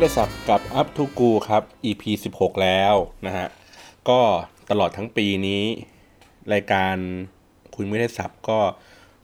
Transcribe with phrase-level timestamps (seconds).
[0.00, 2.02] ได้สับกับ Up to Go ครับ EP
[2.34, 2.94] 16 แล้ว
[3.26, 3.48] นะฮะ
[4.08, 4.20] ก็
[4.70, 5.62] ตลอดทั้งปีนี้
[6.52, 6.94] รายการ
[7.74, 8.58] คุยไม่ได้สับก็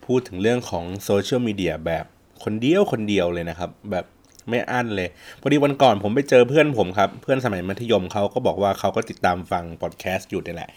[0.07, 2.05] พูดถึงเรื่องของโซเชียลมีเดียแบบ
[2.45, 4.05] คนเดียวคนเดียวเลยนะครับ แบบ
[4.49, 5.09] ไม่อั้นเลย
[5.41, 10.71] พอดีวันก่อนผมไปเจอเพื่อนผมครับ เพื่อนสมัยมัธยมเขาก็บอกว่าเขาก็ติดตามฟังพอดแคสต์อยู่นี่แหละ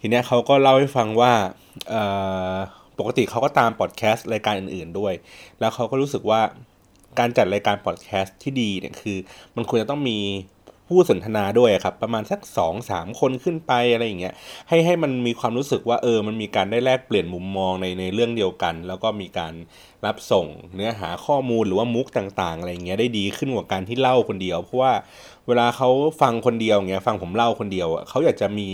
[0.00, 1.32] ทีเนี้ยเขาก็เล่าให้ฟังว่า
[2.98, 5.14] ปกติเขาก็ตามพอดแคสต์รายการอื่น ๆด้วย
[5.60, 6.42] แล้วเขาก็รู้สึกว่า
[7.18, 9.18] การจัดรายการพอดแคสต์ที่ดีเนี่ยคือ
[9.56, 10.18] มันควรจะต้องมี
[10.92, 14.34] ผู้สนทนาด้วยครับ ประมาณสัก2อสามคนขึ้นไปอะไรอย่างเงี้ย
[14.68, 19.54] ให้ให้มันมีความรู้สึกว่าเออมันมีการได้แลกเปลี่ยนมุมมองในในเรื่องเดียวกัน แล้วก็มีการ
[20.06, 24.92] รับส่งเนื้อหาข้อมูลหรือว่ามุกต่างๆอะไรอย่างเงี้ยได้ดีขึ้นกว่าการที่เล่าคนเดียว เพราะว่า
[25.46, 25.88] เวลาเขา
[26.20, 28.68] ฟังคนเดียวเงี้ยฟังผมเล่าคนเดียวเขาอยากจะมี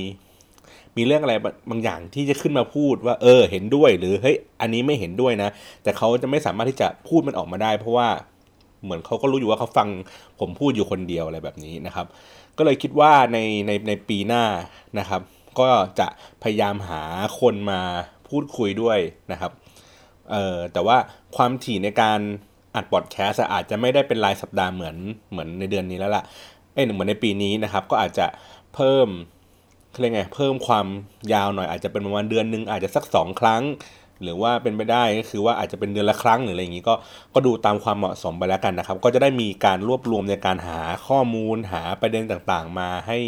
[0.97, 1.35] มีเรื่องอะไร
[1.71, 5.51] บางอย่างที่จะขึ้นมาพูดว่าเออเห็นด้วยหรือเฮ้ยอันนี้ไม่เห็นด้วยนะ
[5.83, 8.09] แต่เขาจะไม่สามารถที่จะพูดมันออกมาได้ เพราะว่า
[8.85, 9.89] เหมือนเขาก็รู้อยู่ว่าเขาฟัง
[10.41, 12.07] ผมพูดอยู่คนเดียวอะไรแบบนี้นะครับ
[12.59, 14.45] ก็เลยคิดว่าในในในปีหน้า
[14.99, 15.23] นะครับ
[15.61, 15.69] ก็
[16.01, 16.07] จะ
[16.43, 17.03] พยายามหา
[17.41, 17.81] คนมา
[18.29, 18.99] พูดคุยด้วย
[19.33, 19.53] นะครับ
[20.31, 20.97] เออแต่ว่า
[21.37, 22.21] ความถี่ในการ
[22.75, 24.97] อัดบอดแคสต์อาจจะไม่ได้เป็นรายสัปดาห์เหมือน
[25.31, 26.23] เหมือนในเดือนนี้แล้วล่ะ
[26.73, 28.27] เอ้ยเหมือนในปีนี้นะครับ ก็อาจจะ
[28.75, 29.09] เพิ่ม
[30.01, 30.87] เรียกไงเพิ่มความ
[31.33, 33.63] ยาวหน่อยอาจจะเป็นประมาณเดือนหนึ่งอาจจะสักสองครั้ง
[34.23, 36.95] หรือว่าเป็นไปได้ก็คือว่าอาจจะเป็นเดือนละครั้งหรืออะไรอย่างนี้ก็
[37.35, 43.19] ก็ดูตามความเหมาะสมไปแล้วกันนะครับ ก็จะได้มีการรวบรวมในการหาข้อมูลหาประเด็นต่างๆ มาให้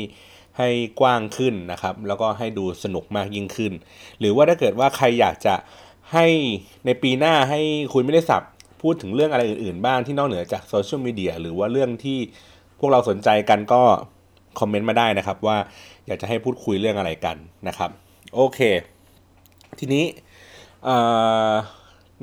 [0.59, 0.69] ให้
[1.01, 3.73] กว้างขึ้นนะครับ แล้วก็ให้ดูสนุกมากยิ่งขึ้น
[4.21, 5.55] หรือว่าถ้าเกิดว่าใครอยากจะ
[6.13, 6.27] ให้
[6.87, 7.61] ในปีหน้าให้
[7.93, 8.43] คุยไม่ได้สับ
[8.83, 12.19] พูดถึงเรื่องอะไรอื่นๆ บ้างที่นอกเหนือจากโซเชียลมีเดียหรือว่าเรื่องที่
[12.79, 13.83] พวกเราสนใจกันก็
[14.61, 15.57] คอมเมนต์มาได้นะครับ ว่า
[16.07, 17.37] อยากจะให้พูดคุยเรื่องอะไรกัน
[17.69, 17.91] นะครับ
[18.35, 18.61] โอเค
[19.79, 20.05] ทีนี้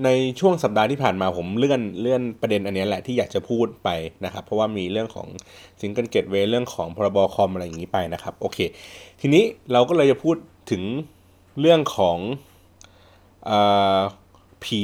[0.04, 0.10] ใน
[0.40, 3.90] ช่วงสัปดาห์ที่ผ่านมาผมเลื่อนเลื่อนประเด็นอันนี้แหละที่อยากจะพูดไป
[4.26, 5.28] นะครับ เพราะว่ามีเรื่องของ
[5.82, 8.58] single gateway เรื่องของพรบคอมอะไรอย่างนี้ไปนะครับโอเค
[9.22, 10.36] ทีนี้เราก็เลยจะพูด
[10.72, 10.84] ถึง
[11.60, 12.18] เรื่องของ
[13.50, 13.52] อ
[14.64, 14.82] ผี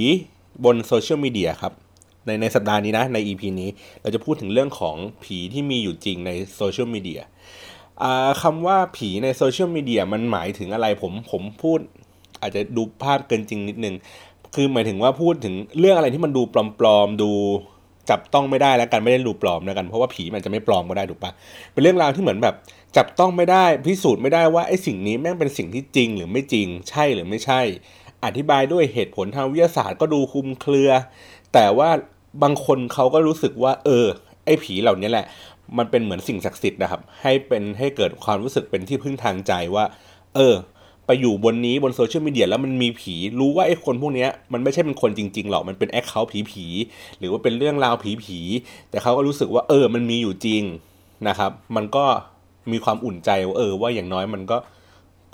[0.65, 1.73] บนโซเชียลมีเดียครับ
[2.25, 3.69] ในในสัปดาห์นี้นะใน EP นี้
[4.01, 7.21] เราจะพูดถึงเรื่องของผีที่มีอยู่จริงในโซเชียลมีเดีย
[8.41, 11.79] คำว่าผีในโซเชียลมีเดียมันหมายถึงอะไรผมผมพูด
[12.41, 13.95] อาจจะดูภาพเกินจริงนิดนึง
[14.55, 16.41] คือหมายถึงว่าพูดถึงเรื่องอะไรที่มันดู
[16.79, 17.31] ปลอมๆดู
[18.09, 21.31] จับต้องไม่ได้แล้วกันไม่ได้ดูปลอมแล้วกันเพราะว่าผีมันจะไม่ปลอมก็ได้ถูกปะ
[21.73, 22.55] เป็นเรื่องราวที่เหมือนแบบ
[22.97, 27.61] จับต้องไม่ได้พิสูจน์ไม่ได้ว่าไอ้สิ่งนี้แม่งเป็นสิ่งที่จริงหรือไม่จริง ใช่หรือไม่ใช่
[28.25, 30.89] อธิบายด้วยเหตุผลทางวิทยาศาสตร์ก็ดูคุมเครือ
[31.53, 31.89] แต่ว่า
[32.43, 34.05] บางคนเขาก็รู้สึกว่า เออ
[34.45, 35.25] ไอ้ผีเหล่านี้แหละ
[35.77, 39.85] มันเป็นเหมือนสิ่งศักดิ์สิทธิ์นะครับ ให้เป็นให้เกิดความรู้สึกเป็นที่พึ่งทางใจว่า
[40.35, 40.55] เออ
[41.09, 50.63] ไปอยู่บนนี้บนโซเชียลมีเดียแล้วมันมีผีรู้ว่าไอ้คนพวกนี้มันไม่ใช่เป็นคนจริงๆหรอกมันเป็น account ผีๆหรือว่าเป็นเรื่องราวผีๆแต่เขาก็รู้สึกว่าเออมันมีอยู่จริง
[51.27, 52.05] นะครับ มันก็
[52.71, 54.57] มีความอุ่นใจว่าเออว่าอย่างน้อยมันก็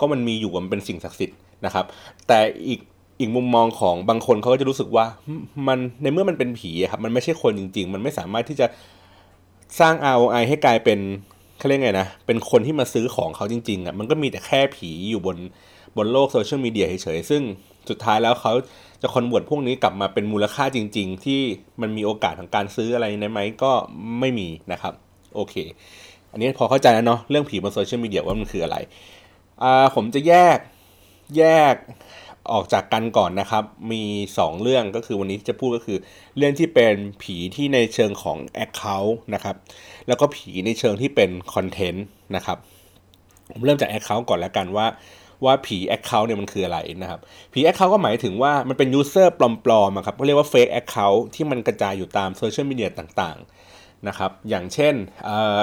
[0.00, 1.84] ก็มันมีอยู่มันเป็นสิ่งศักดิ์สิทธิ์นะครับ
[2.26, 2.38] แต่
[2.68, 2.80] อีก
[3.20, 5.06] อีกมุมมองของบางคนเขาก็จะรู้สึกว่า
[5.68, 8.66] มันในเมื่อมันเป็นผีครับมันไม่ใช่คนจริง ๆ มันไม่สามารถที่จะ
[9.80, 10.98] สร้าง ROI ให้กลายเป็น
[11.58, 15.36] เขาเรียกไงนะ เป็นคนที่มาซื้อของเขาจริงๆอะ มันก็มีแต่แค่ผีอยู่บน
[15.96, 17.42] บนโลกโซเชียลมีเดียเฉยๆ ซึ่ง
[17.88, 18.52] สุดท้ายแล้วเขา
[19.02, 21.40] จะ convert พวกนี้กลับมาเป็นมูลค่าจริง ๆ ที่
[21.80, 23.72] มันมีโอกาสของการซื้ออะไรในไหมก็
[24.20, 24.94] ไม่มีนะครับ
[25.34, 25.54] โอเค
[26.32, 28.76] อันนี้พอเข้าใจแล้วเนาะเรื่องผีบนโซเชียลมีเดียว่ามันคืออะไร
[29.62, 30.58] อ่าผมจะแยก
[31.38, 31.74] แยก
[32.52, 34.02] ออกจากกันก่อนนะครับ มี
[34.34, 35.98] 2 เรื่องก็คือวันนี้จะพูดก็คือ
[36.36, 39.56] เรื่องที่เป็นผีที่ในเชิงของ Account นะครับ
[40.08, 42.04] แล้วก็ผีในเชิงที่เป็นคอนเทนต์
[42.36, 42.58] นะครับ
[43.52, 44.86] ผมเริ่มจาก Account ก่อนแล้วกันว่า
[45.44, 47.20] ว่าผี Account เนี่ยมันคืออะไรนะครับ
[47.52, 49.40] ผี Account ก็หมายถึงว่ามันเป็น user ป
[49.70, 54.94] ลอมๆครับเขาเรียกว่า Fake Account ที่มันกระจายอยู่ตามโซเชียลมีเดียต่างๆนะครับอย่างเช่น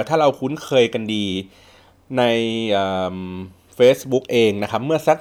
[0.07, 1.25] ถ้าเราคุ้นเคยกันดี
[2.17, 2.23] ใน
[3.75, 5.17] เฟซบุ๊กเองนะครับเมื่อสัก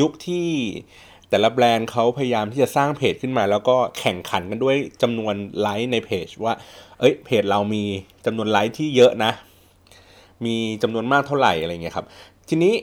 [0.00, 0.46] ยุคที่
[1.30, 6.54] แต่ละแบรนด์เขาพยายามที่จะสร้างเพจขึ้นมา แล้วก็แข่งขันกันด้วยจำนวนไลค์ในเพจว่า
[7.00, 7.82] เอ้ยเพจเรามี
[8.26, 9.32] จำนวนไลค์ที่เยอะนะ
[10.44, 12.06] มีจำนวนมากเท่าไหร่อะไรเงี้ยครับ
[12.48, 12.74] ทีนี้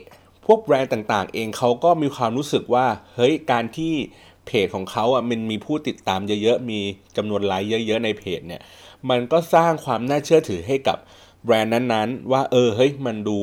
[0.46, 3.92] พวกแบรนด์ต่างๆ เองเขาก็มีความรู้สึกว่าเฮ้ยการที่
[4.46, 6.80] เพจของเขาอะมันมีผู้ติดตามเยอะๆ มี
[7.16, 8.62] จำนวนไลค์เยอะ ๆ ในเพจเนี่ย
[9.10, 10.98] มันก็สร้างความน่าเชื่อถือให้กับ
[11.44, 13.38] แบรนด์นั้นๆ ว่าเออเฮ้ยมันดู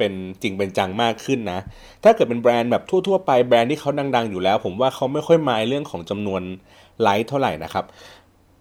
[0.00, 0.12] เป็น
[0.42, 1.60] จริงเป็นจังมากขึ้นนะ
[2.04, 6.42] ถ้าเกิดเป็นแบรนด์แบบทั่วๆไปแบรนด์ที่เขาดังๆอยู่แล้ว ผมว่าเขาไม่ค่อยมายเรื่องของจำนวน
[7.02, 7.84] ไลค์เท่าไหร่นะครับ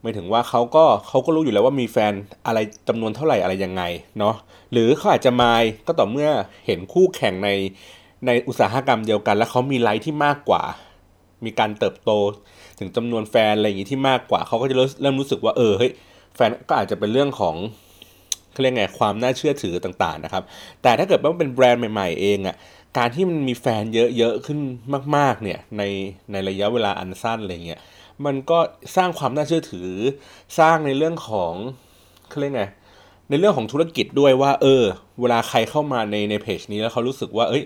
[0.01, 2.13] ไม่ถึงว่าเขาก็เขาก็รู้อยู่แล้วว่ามีแฟน
[2.47, 3.83] อะไรจำนวนเท่าไหร่อะไรยังไง
[4.19, 4.35] เนาะ
[4.71, 6.29] หรือเขาอาจจะมายก็ต่อเมื่อ
[6.65, 7.49] เห็นคู่แข่งใน
[8.25, 10.63] ในอุตสาหกรรมเดียวกัน แล้วเขามีไลค์ที่มากกว่า
[11.45, 12.11] มีการเติบโต
[12.79, 15.91] ถึงจำนวนแฟนอะไรอย่างนี้ที่มากกว่าเขาก็จะเริ่มรู้สึกว่าเออเฮ้ย
[16.35, 17.55] แฟนก็อาจจะเป็นเรื่องของ
[18.59, 20.43] เขาเรียกไงความน่าเชื่อถือต่างๆนะครับ
[20.81, 22.55] แต่ถ้าเกิดว่าเป็นแบรนด์ใหม่ ๆ เองอะ่ะ
[22.97, 23.83] การที่มันมีแฟน
[24.17, 24.59] เยอะๆขึ้น
[25.15, 25.83] มาก ๆ เนี่ยใน
[26.31, 27.79] ในระยะเวลาอันสั้นอะไรเงี้ย
[28.25, 28.59] มันก็
[28.95, 29.89] สร้างความน่าเชื่อถือ
[30.59, 31.53] สร้างในเรื่องของ
[32.29, 32.63] เขาเรียกไง
[33.29, 34.83] ในเรื่องของธุรกิจด้วยว่า เออ
[35.21, 37.63] เวลาใครเข้ามาในในเพจนี้แล้วเขารู้สึกว่า เอ้ย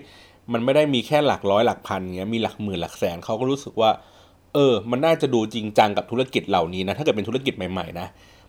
[0.52, 3.90] มันไม่ได้มีแค่หลักร้อยหลักพันเงี้ยมีหลักหมื่นหลักแสนเขาก็รู้สึกว่า
[4.54, 8.06] เออ มันน่าจะดูจริงจังกับธุรกิจเหล่านี้นะถ้าเกิดเป็นธุรกิจใหม่ๆนะ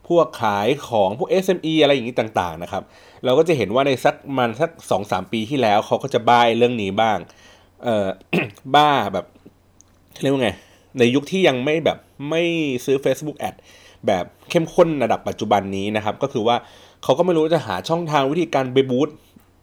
[0.08, 2.84] พวกขายของพวก SME อะไรอย่างนี้ต่างๆนะครับ
[3.26, 7.18] เราก็จะเห็นว่าในสักมันสักสองสามปีที่แล้วเขาก็จะบ้าเรื่องนี้บ้าง
[7.84, 8.08] เออ
[8.76, 9.26] บ้าแบบ
[10.22, 10.50] เรียกว่าไง
[11.00, 11.98] ในยุคที่ยังไม่แบบ
[12.30, 12.44] ไม่
[12.86, 13.56] ซื้อ Facebook Ad
[14.08, 16.56] แบบเข้มข้นระดับปัจจุบันนี้นะครับ ก็คือว่า
[17.04, 19.10] เขาก็ไม่รู้จะหาช่องทางวิธีการไปบูต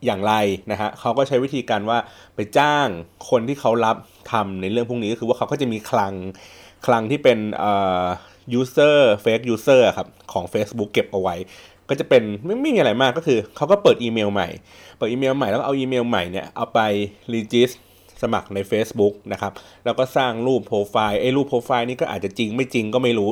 [0.05, 0.35] อย่างไร
[0.71, 1.99] นะฮะเขาก็ใช้วิธีการว่า
[2.35, 2.87] ไปจ้าง
[3.31, 3.97] คนที่เขารับ
[4.33, 6.15] ทำในเรื่องพวกนี้ก็คือว่าเขาก็จะมีคลัง
[6.87, 7.39] คลังที่เป็น
[8.59, 11.37] user fake user ครับของ Facebook เก็บเอาไว้
[11.89, 14.49] ก็จะเป็นไม่ไม่มีอะไรมากก็คือเขาก็เปิดอีเมลใหม่
[14.97, 16.81] เปิดอีเมลใหม่แล้วเอาอีเมลใหม่เนี่ยเอาไป
[17.33, 17.75] regist
[18.23, 19.53] สมัครใน Facebook นะครับ
[19.85, 23.31] แล้วก็สร้างรูปโปรไฟล์ไอ้รูปโปรไฟล์นี้ก็อาจจะจริงไม่จริงก็ไม่รู้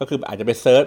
[0.00, 0.84] ก็คืออาจจะไป search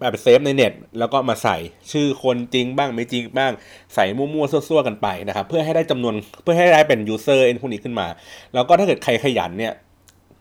[0.00, 1.56] แบบ save ในเน็ต แล้วก็มาใส่
[1.92, 3.52] ชื่อคนจริงบ้างไม่จริงบ้าง
[3.94, 8.06] ใส่มั่วๆซั่วๆกันไปนะครับ เพื่อให้ได้จำนวนเพื่อให้ได้เป็น username พวกนี้ขึ้นมา
[8.54, 9.74] แล้วก็ถ้าเกิดใครขยันเนี่ย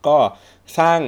[0.07, 0.17] ก็
[0.79, 0.99] สร้าง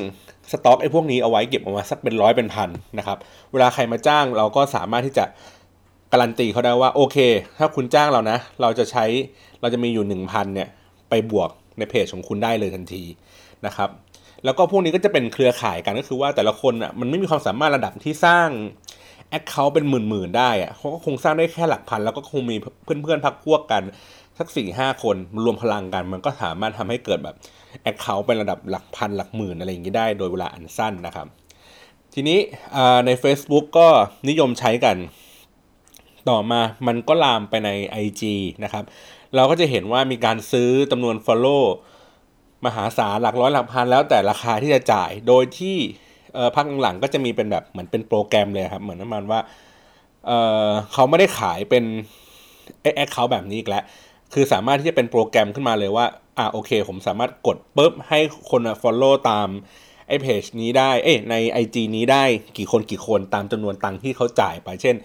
[0.51, 3.17] สต็อกไอ้พวกนี้เอาไว้เก็บออกมาสักเป็นร้อยเป็นพันนะครับ
[3.51, 5.25] เวลาใครมาจ้างเราก็สามารถที่จะ
[6.11, 7.17] การันตีเขาได้ว่าโอเค
[7.57, 9.05] ถ้าคุณจ้างเรานะ เราจะใช้
[9.61, 10.69] เราจะมีอยู่หนึ่งพันเนี่ย
[11.09, 13.03] ไปบวกในเพจของคุณได้เลยทันที
[13.65, 13.89] นะครับ
[14.45, 18.49] แล้วก็พวกนี้ก็จะเป็นเครือข่ายกันก็คือว่าแต่ละคนอะมันไม่มีความสามารถระดับที่สร้าง
[19.29, 23.83] แอคเคาท์เป็นหมื่นๆได้อะเขาก็คงสร้างได้แค่หลักพัน แล้วก็คงมีเพื่อนๆพักพวกกัน
[24.41, 27.35] สักสี่ห้าคนรวมพลังกัน มันก็สามารถทำให้เกิดแบบ
[27.83, 31.27] แอคเคาท์เป็นระดับหลักพันหลักหมื่นอะไรอย่างนี้ได้โดยเวลาอันสั้นนะครับ
[32.13, 32.39] ทีนี้
[33.05, 33.87] ใน Facebook ก็
[34.29, 34.97] นิยมใช้กัน
[36.29, 37.69] ต่อมามันก็ลามไปใน
[38.03, 38.23] IG
[38.63, 38.83] นะครับ
[39.35, 41.63] เราก็จะเห็นว่ามีการซื้อจำนวน Follow
[42.65, 45.77] มหาศาลหลักร้อยหลักพันแล้วแต่ราคาที่จะจ่ายโดยที่
[46.55, 49.39] พักหลังๆก็จะมีเป็นแบบเหมือนเป็นโปรแกรมเลยครับ เหมือนน้ำมันว่า
[50.25, 51.83] เเขาไม่ได้ขายเป็น
[52.81, 53.83] account แบบนี้อีกแล้ว
[54.33, 56.05] คือสามารถที่จะเป็นโปรแกรมขึ้นมาเลยว่า
[56.37, 58.19] อ่าโอเค ผมสามารถกดปุ๊บให้
[58.49, 59.49] คน follow ตาม
[60.07, 62.23] ไอ้เพจนี้ได้ เอ้ใน IG นี้ได้
[62.57, 64.95] กี่คนกี่คนตามจำนวนตังค์ที่เขาจ่ายไป เช่น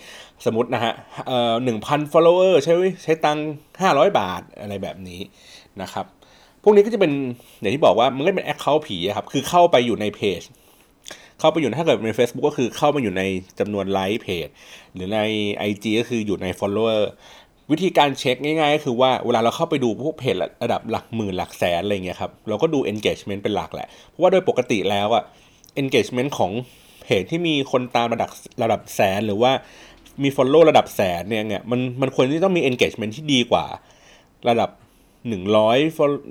[0.44, 0.92] สมมตินะฮะ
[1.26, 3.46] เอ่อหนึ่งพัน follower ใช้ใช้ตังค์
[3.82, 5.20] ห้าร้อยบาทอะไรแบบนี้
[5.82, 6.06] นะครับ
[6.62, 7.12] พวกนี้ก็จะเป็น
[7.60, 10.42] อย่างที่บอกว่ามันก็เป็นแอคเคาท์ผีครับ คือเข้าไปอยู่ในเพจ
[11.40, 13.22] เข้าไปอยู่ถ้าเกิดใน Facebook ก็คือเข้ามาอยู่ใน
[13.60, 14.48] จำนวนไลค์เพจ
[14.94, 15.20] หรือใน
[15.70, 17.00] IG ก็คืออยู่ใน follower
[17.70, 25.22] วิธีการเช็คง่ายๆก็คือว่าเวลาเราเข้าไปดูพวกเพจระดับหลักหมื่นหลักแสนอะไรเงี้ยครับเราก็ดู engagement เป็นหลักแหละ เพราะว่าโดยปกติแล้วอะ
[25.82, 26.52] engagement ของ
[27.02, 28.30] เพจที่มีคนตามระดับ
[28.62, 29.52] ระดับแสนหรือว่า
[30.22, 33.64] มี follow ระดับแสนเนี่ยเนี่ยมันมันควรที่ต้องมี engagement ที่ดีกว่า
[34.48, 34.70] ระดับ
[35.28, 35.78] หนึ่งร้อย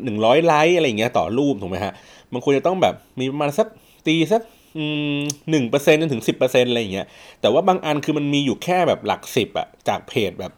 [0.03, 1.93] หนึ่งร้อยไลค์อะไรเงี้ยต่อรูปถูกไหมฮะ
[2.31, 3.67] มันควรจะต้องแบบมีประมาณสัก
[4.07, 4.41] ตีสัก
[5.50, 7.07] หนึ่งเปอร์เซ็นต์จนถึงสิบเปอร์เซ็นต์อะไรเงี้ย
[7.41, 10.53] แต่ว่าบางอันคือมันมีอยู่แค่แบบหลักสิบอะจากเพจแบบ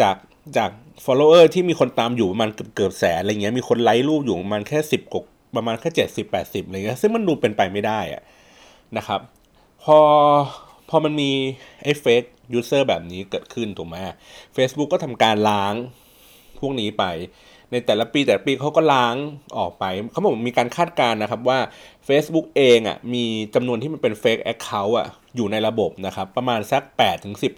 [0.00, 0.16] จาก
[0.56, 0.70] จาก
[1.04, 5.16] follower ที่มีคนตามอยู่ประมาณเกือบเกือบแสนอะไรเงี้ยมีคนไลค์รูปอยู่ประมาณแค่สิบก
[5.56, 8.22] ประมาณแค่เจ็ดสิบแปดสิบอะไรเงี้ยซึ่งมันดูเป็นไปไม่ได้อะ
[8.96, 9.20] นะครับ
[9.84, 9.98] พอ
[10.88, 11.30] พอมันมี
[11.82, 13.96] ไอ้ fake user แบบนี้เกิดขึ้นถูกไหม
[14.56, 15.74] Facebook ก็ทำการล้าง
[16.60, 17.04] พวกนี้ไป
[17.72, 19.14] ในแต่ละปีแต่ละปีเขาก็ล้าง
[19.58, 21.58] ออกไป เขาบอกมีการคาดการณ์นะครับว่า
[22.08, 26.82] Facebook เองอะมีจำนวนที่มันเป็น Fake Account อะอยู่ในระบบนะครับ ประมาณสัก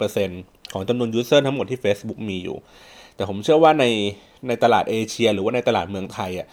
[0.01, 2.57] 8-10% ของจำนวน user ทั้งหมดที่ Facebook มีอยู่
[3.15, 3.85] แต่ผมเชื่อว่าใน
[4.47, 6.47] ในตลาดเอเชีย หรือว่าในตลาดเมืองไทยอะ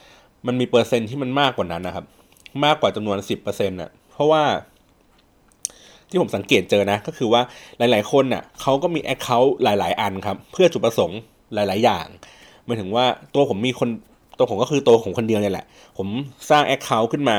[0.46, 2.04] มันมีเปอร์เซ็นต์ที่มันมากกว่านั้นนะครับ
[2.64, 4.42] มากกว่าจำนวน 10%อน่ะเพราะว่า
[6.10, 7.42] ที่ผมสังเกตเจอนะ ก็คือว่า
[7.78, 11.18] หลาย ๆ คนน่ะเขาก็มี account หลาย ๆ อันครับ เพื่อจุดประสงค์
[11.54, 12.06] หลาย ๆ อย่าง
[12.66, 13.88] หมายถึงว่าตัวผมมีคน
[14.38, 15.66] ตัวผมก็คือตัวของคนเดียวเนี่ยแหละ
[15.98, 16.08] ผม
[16.50, 17.38] สร้าง account ขึ้นมา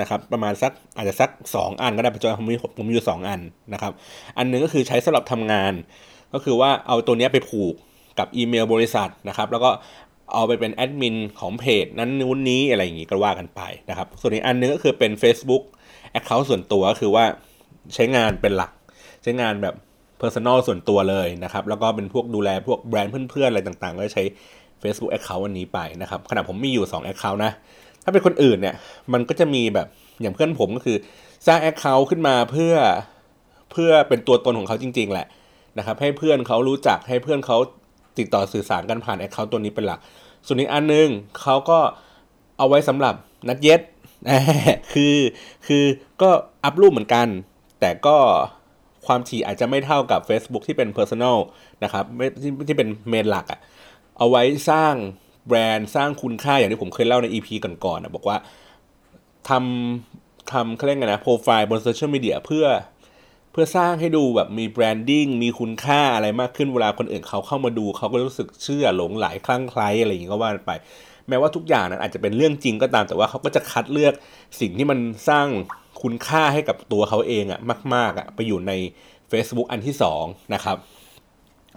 [0.00, 3.40] นะครับประมาณสักอาจจะสัก 2 อันก็ได้ปัจจุบันผมมีผมมีอยู่2อัน
[3.72, 3.92] นะครับ
[4.38, 5.72] อันนึงก็คือใช้สำหรับทำงาน
[6.32, 7.74] ก็คือว่าเอาตัวนี้ไปผูก
[8.18, 9.70] กับอีเมลบริษัทนะครับ แล้วก็
[10.34, 15.62] เอาไปเป็นแอดมินของเพจนั้นนู้นนี้อะไรอย่างงี้ก็ว่ากันไปนะครับ ส่วนอีกอันนึงก็คือเป็น Facebook
[16.18, 17.24] Account ส่วนตัวก็คือว่า
[17.94, 18.72] ใช้งานเป็นหลัก
[19.22, 19.74] ใช้งานแบบ
[20.20, 24.24] Personal ส่วนตัวเลยนะครับ แล้วก็เป็นพวกดูแลพวกแบรนด์เพื่อนๆ อะไรต่างๆ ก็ใช้
[24.82, 27.52] Facebook Account อันนี้ไปนะครับขณะผมมีอยู่ 2 Account นะ
[28.04, 28.74] ถ้าเป็นคนอื่นเนี่ย
[29.12, 29.86] มันก็จะมีแบบ
[30.20, 30.96] อย่างเพื่อนผมก็คือ
[31.46, 32.74] สร้าง Account ขึ้นมาเพื่อ
[33.72, 35.26] เพื่อเป็นตัวตนของเขาจริง ๆ แหละ
[35.78, 37.56] นะครับ ให้เพื่อนเขารู้จักให้เพื่อนเขา
[38.18, 40.00] ติดต่อสื่อสารกันผ่าน Account ตัวนี้เป็นหลัก
[40.46, 41.08] ส่วนอีกอันนึง
[41.40, 41.78] เขาก็
[42.58, 43.14] เอาไว้สำหรับ
[43.48, 43.80] นัดเย็ด
[44.92, 45.16] คือ
[45.66, 45.84] คือ
[46.22, 46.30] ก็
[46.64, 47.26] อัพรูปเหมือนกัน
[47.80, 48.16] แต่ก็
[49.06, 51.36] ความถี่อาจจะไม่เท่ากับ Facebook ที่เป็น Personal
[51.84, 53.60] นะครับไม่ที่ที่เป็นเมนหลักอะ
[54.18, 54.94] เอาไว้สร้าง
[55.50, 58.36] แบรนด์สร้างคุณค่าอย่างที่ผมเคยเล่าใน EP ก่อนๆนะบอกว่า
[59.48, 62.66] ทำทำเขาเรียกไงนะโปรไฟล์บนโซเชียลมีเดียเพื่อ
[63.52, 70.72] เพื่อสร้างให้ดูแบบมีแบรนดิ้งมีคุณค่าอะไรมากขึ้นเวลาคนอื่นเขาเข้ามาดูเขาก็รู้สึกเชื่อหลงไหลคลั่งไคล้อะไรอย่างนี้ก็ว่าไป
[71.28, 74.14] แม้ว่าทุกอย่างนั้นอาจจะเป็นเรื่องจริงก็ตามแต่ว่าเขาก็จะคัดเลือก
[74.60, 75.46] สิ่งที่มันสร้าง
[76.02, 77.60] คุณค่าให้กับตัวเขาเองอะ
[77.94, 78.72] มากๆอะไปอยู่ใน
[79.30, 80.76] Facebook อันที่2นะครับ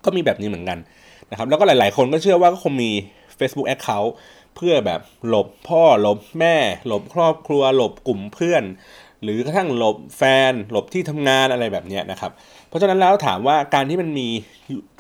[0.06, 0.80] ก็มีแบบนี้เหมือนกัน
[1.32, 2.92] นะครับแล้วก็หลาย ๆ คนก็เชื่อว่าก็คงมี
[3.44, 4.12] Facebook Account
[4.56, 6.56] เพื่อแบบหลบพ่อหลบแม่
[6.88, 8.64] หลบครอบครัว หลบกลุ่มเพื่อน
[9.24, 10.22] หรือกระทั่งหลบแฟ
[10.52, 12.32] น หลบที่ทำงานอะไรแบบนี้นะครับ
[12.68, 14.28] เพราะฉะนั้นแล้วถามว่าการที่มันมี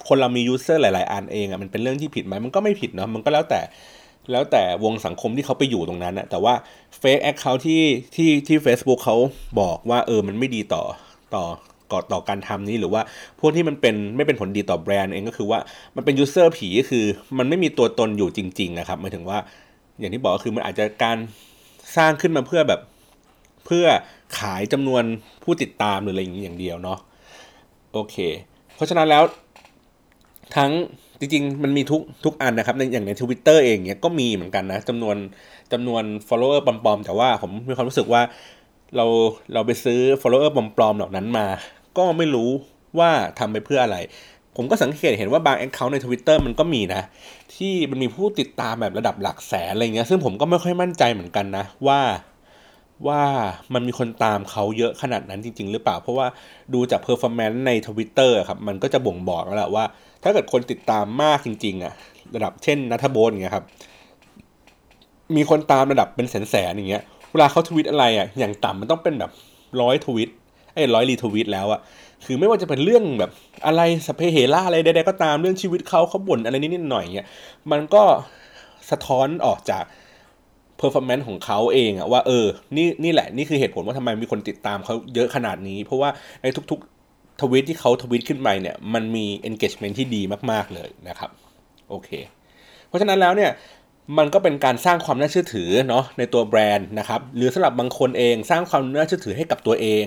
[0.07, 3.62] คนเรามี user หลาย ๆ อันเองอะมันเป็นเรื่องที่ผิดไหมมันก็ไม่ผิดเนาะมันก็แล้วแต่
[4.31, 6.53] แล้วแต่วงสังคมที่เขาไปอยู่ตรงนั้นนะแต่ว่า
[6.97, 7.83] fake account ที่
[8.15, 9.15] ที่ที่ Facebook เขา
[9.59, 10.83] บอกว่าเออมันไม่ดีต่อ
[11.35, 11.43] ต่อ
[11.93, 13.01] ก่อต่อการทำนี้หรือว่า
[13.39, 15.59] พวกที่มันเป็นไม่เป็นผลดีต่อแบรนด์เองก็คือว่า
[15.95, 17.05] มันเป็น user ผีก็คือ
[17.38, 19.38] มันไม่มีตัวตนอยู่จริงๆนะครับหมายถึงว่า
[20.00, 21.17] อย่างที่บอกก็คือมันอาจจะการ
[21.97, 22.81] สร้างขึ้นมาเพื่อแบบ
[23.65, 23.85] เพื่อ
[24.39, 25.03] ขายจำนวน
[25.43, 27.00] ผู้ติดตามหรืออะไรอย่างนี้อย่างเดียวเนาะ
[27.93, 28.15] โอเค
[28.75, 29.23] เพราะฉะนั้นแล้ว
[30.55, 30.71] ทั้ง
[31.19, 35.15] จริงๆ มันมีทุกทุกอันนะครับในอย่างในทวิตเตอร์เองเนี่ยก็มีเหมือนกันนะจำนวน
[35.71, 38.21] จำนวน follower ปลอมๆ แต่ว่าผมมีความรู้สึกว่า
[38.97, 39.05] เรา
[39.53, 41.45] เราไปซื้อ follower ปลอมๆเหล่านั้นมา
[41.97, 42.51] ก็ไม่รู้
[43.00, 43.97] ว่าทำไปเพื่ออะไร
[44.55, 47.01] ผมก็สังเกตเห็นว่าบาง account ใน Twitter มันก็มีนะ
[47.55, 52.01] ที่มันมีผู้ติดตามแบบระดับหลักแสนอะไรเงี้ยซึ่งผมก็ไม่ค่อยมั่นใจเหมือนกันนะว่า
[53.07, 53.23] ว่า
[53.73, 56.27] มันมีคนตามเขาเยอะขนาดนั้นจริง ๆ หรือเปล่า เพราะว่า
[56.73, 59.85] ดูจาก performance ใน Twitter ครับ มันก็จะบ่งบอกแล้วแหละว่า
[60.23, 61.93] ถ้าเกิดคนติดตามมากจริง ๆอะ
[62.35, 63.65] ระดับเช่นนัทโบนอย่างเงี้ยครับ
[65.35, 69.31] มีคนตามระดับเป็นแสนๆอย่างเงี้ย เวลาเขาทวิตอะไรอะอย่างต่ำมันต้องเป็นแบบ
[69.81, 70.29] ร้อยทวิต
[70.73, 71.79] ไอ้ร้อย retweet แล้วอะ
[72.25, 73.31] คือไม่ว่าจะเป็นเรื่องแบบ
[73.65, 77.27] อะไรสเปเฮล่าอะไรใดๆก็ตามเรื่องชีวิตเขาเขาบ่นอะไรนิดๆหน่อยเงี้ย
[77.71, 78.03] มันก็
[78.91, 79.83] สะท้อนออกจาก
[80.77, 86.09] performance ของเขาเองอะว่าเออ นี่นี่แหละนี่คือเหตุผลว่าทำไมมีคนติดตามเขาเยอะขนาดนี้ เพราะว่า
[86.41, 91.29] ในทุกๆทวิตที่เขาทวิตขึ้นไปเนี่ย มันมี engagement ที่ดีมาก ๆ เลยนะครับ
[91.89, 92.09] โอเค
[92.87, 93.51] เพราะฉะนั้นแล้วเนี่ย
[94.17, 100.05] มันก็เป็นการสร้างความน่าเชื่อถือเนาะในตัวแบรนด์นะครับหรือสำหรับบางคนเองสร้างความน่าเชื่อถือให้กับตัวเอง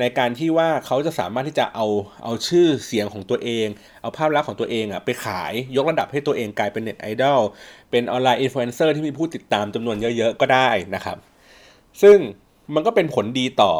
[0.00, 1.86] ในการที่ว่าเขาจะสามารถที่จะเอา
[2.24, 3.66] เอาชื่อเสียงของตัวเอง
[4.02, 7.40] เอาภาพลักษณ์ของตัวเองอะไปขายยกระดับให้ตัวเองกลายเป็นเน็ตไอดอล
[7.90, 11.16] เป็นออนไลน์อินฟลูเอนเซอร์ที่มีผู้ติดตามจำนวนเยอะๆ ก็ได้นะครับ
[12.02, 12.18] ซึ่ง
[12.74, 13.72] มันก็เป็นผลดีต่อ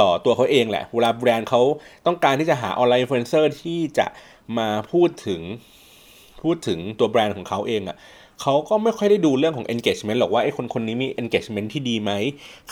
[0.00, 1.60] ต่อตัวเขาเองแหละเวลาแบรนด์เขา
[2.06, 4.06] ต้องการที่จะหาออนไลน์อินฟลูเอนเซอร์ที่จะ
[4.58, 5.40] มาพูดถึง
[6.42, 7.96] พูดถึงตัวแบรนด์ของเขาเองอะ
[8.42, 12.12] เขาก็ไม่ค่อยได้ดูเรื่องของ engagement หรอกว่าไอ้คนคนนี้มี engagement ที่ดีไหม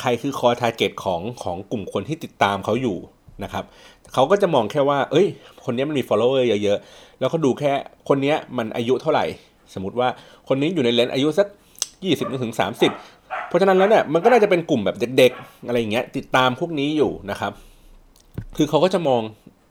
[0.01, 2.97] ใครคือ core target ของของกลุ่มคนที่ติดตามเขาอยู่
[3.45, 3.65] นะครับ
[4.15, 5.27] เขาก็จะมองแค่ว่า เอ้ย
[5.65, 7.73] คนนี้มันมี follower เยอะๆ แล้วเขาดูแค่
[8.09, 9.25] คนนี้มันอายุเท่าไหร่
[9.75, 10.09] สมมติว่า
[10.49, 11.47] คนนี้อยู่ใน range อายุสัก
[12.05, 12.93] ยี่สิบถึงสามสิบ
[13.49, 17.53] เพราะฉะนั้นแล้วเนี่ยมันก็น่าจะเป็นกลุ่มแบบเด็กๆ อะไรอย่างเงี้ยติดตามพวกนี้อยู่นะครับ
[18.57, 19.23] คือเขาก็จะมอง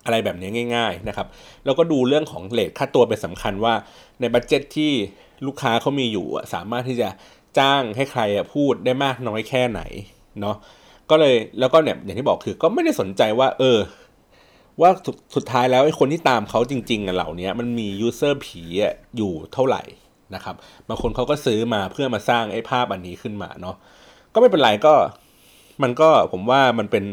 [0.05, 1.27] อะไรแบบนี้ง่าย ๆนะครับ
[1.65, 3.73] แล้วก็ดูเรื่องของ rate ค่าตัวเป็นสำคัญว่า
[4.19, 4.91] ใน budget ที่
[5.45, 7.09] ลูกค้าเขามีอยู่สามารถที่จะ
[7.59, 8.21] จ้างให้ใคร
[8.53, 9.81] พูดได้มากน้อยแค่ไหน
[10.41, 10.55] เนาะ
[11.09, 13.79] ก็เลยแล้วก็เนี่ยอย่างที่บอกคือก็ไม่ได้สนใจว่า เออ
[14.81, 14.89] ว่า
[15.35, 18.61] สุดท้ายแล้วไอ้คนที่ตามเขาจริงๆอะเหล่านี้มันมี user ผี
[19.17, 19.83] อยู่เท่าไหร่
[20.35, 20.55] นะครับ
[20.87, 23.75] บางคนเขาก็ซื้อมาเพื่อมาสร้างไอ้ภาพอันนี้ขึ้นมาเนาะ
[24.33, 24.93] ก็ไม่เป็นไรก็
[25.83, 27.03] มันก็ผมว่ามันเป็น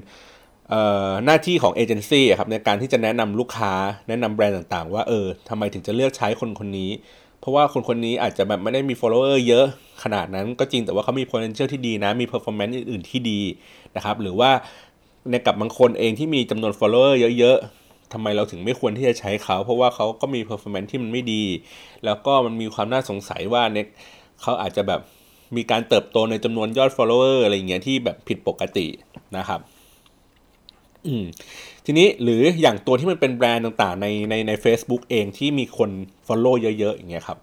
[1.25, 3.73] หน้าที่ของเอเจนซี่ครับในการที่จะแนะนำลูกค้า
[4.09, 6.91] แนะนำแบรนด์ต่างๆ ว่าเออทำไมถึงจะเลือกใช้คนคนนี้
[7.43, 9.65] เพราะว่าคนคนนี้อาจจะแบบไม่ได้มี follower เยอะ
[10.03, 13.41] ขนาดนั้นก็จริงแต่ว่าเขามี potential ที่ดีนะ มี performance อื่น ๆ ที่ดี
[13.97, 14.51] นะครับ หรือว่า
[15.31, 21.45] ในกับบางคนเองที่มีจำนวน follower เยอะๆทำไมเราถึงไม่ควรที่จะใช้เขา เพราะว่าเขาก็มี performance ที่มันไม่ดี
[22.05, 23.87] แล้วก็มันมีความน่าสงสัยว่าเนี่ย
[24.43, 25.01] เขาอาจจะแบบ
[25.57, 28.87] มีการเติบโตในจำนวนยอด follower อะไรอย่างเงี้ยที่แบบผิดปกติ
[29.37, 29.61] นะครับ
[31.07, 31.25] อืม
[31.87, 35.91] ทีนี้หรืออย่างตัวที่มันเป็นแบรนด์ต่างๆ ในในใน a c e b o o k เองที่มีคน
[36.27, 37.39] Follow เยอะๆ อย่างเงี้ยครับ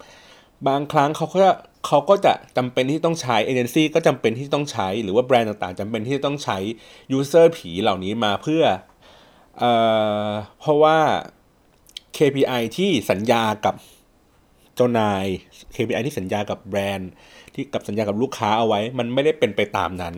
[0.67, 1.50] บางครั้งเขาก็
[1.86, 6.58] เขาก็จะจำเป็นที่ต้องใช้เอเจนซี่ก็จำเป็นที่ต้องใช้หรือว่าแบรนด์ต่างๆจำเป็นที่ต้องใช้
[7.12, 8.63] ยูเซอร์ผีเหล่านี้มาเพื่อ
[9.60, 9.72] เอ่
[10.27, 10.29] อ
[10.60, 10.98] เพราะว่า
[12.17, 13.75] KPI ที่สัญญากับ
[14.75, 15.25] เจ้านาย
[15.75, 17.12] KPI ที่สัญญากับแบรนด์
[17.56, 20.15] ที่กับสัญญากับลูกค้าเอาไว้ มันไม่ได้เป็นไปตามนั้น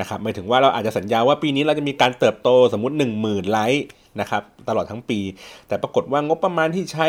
[0.00, 3.84] นะครับหมายถึงว่าเราอาจจะสัญญาว่าปีนี้เราจะมีการเติบโตสมมุติ 1 0,000ไลค์
[4.20, 5.18] นะครับตลอดทั้งปี
[5.68, 7.08] แต่ปรากฏว่างบประมาณที่ใช้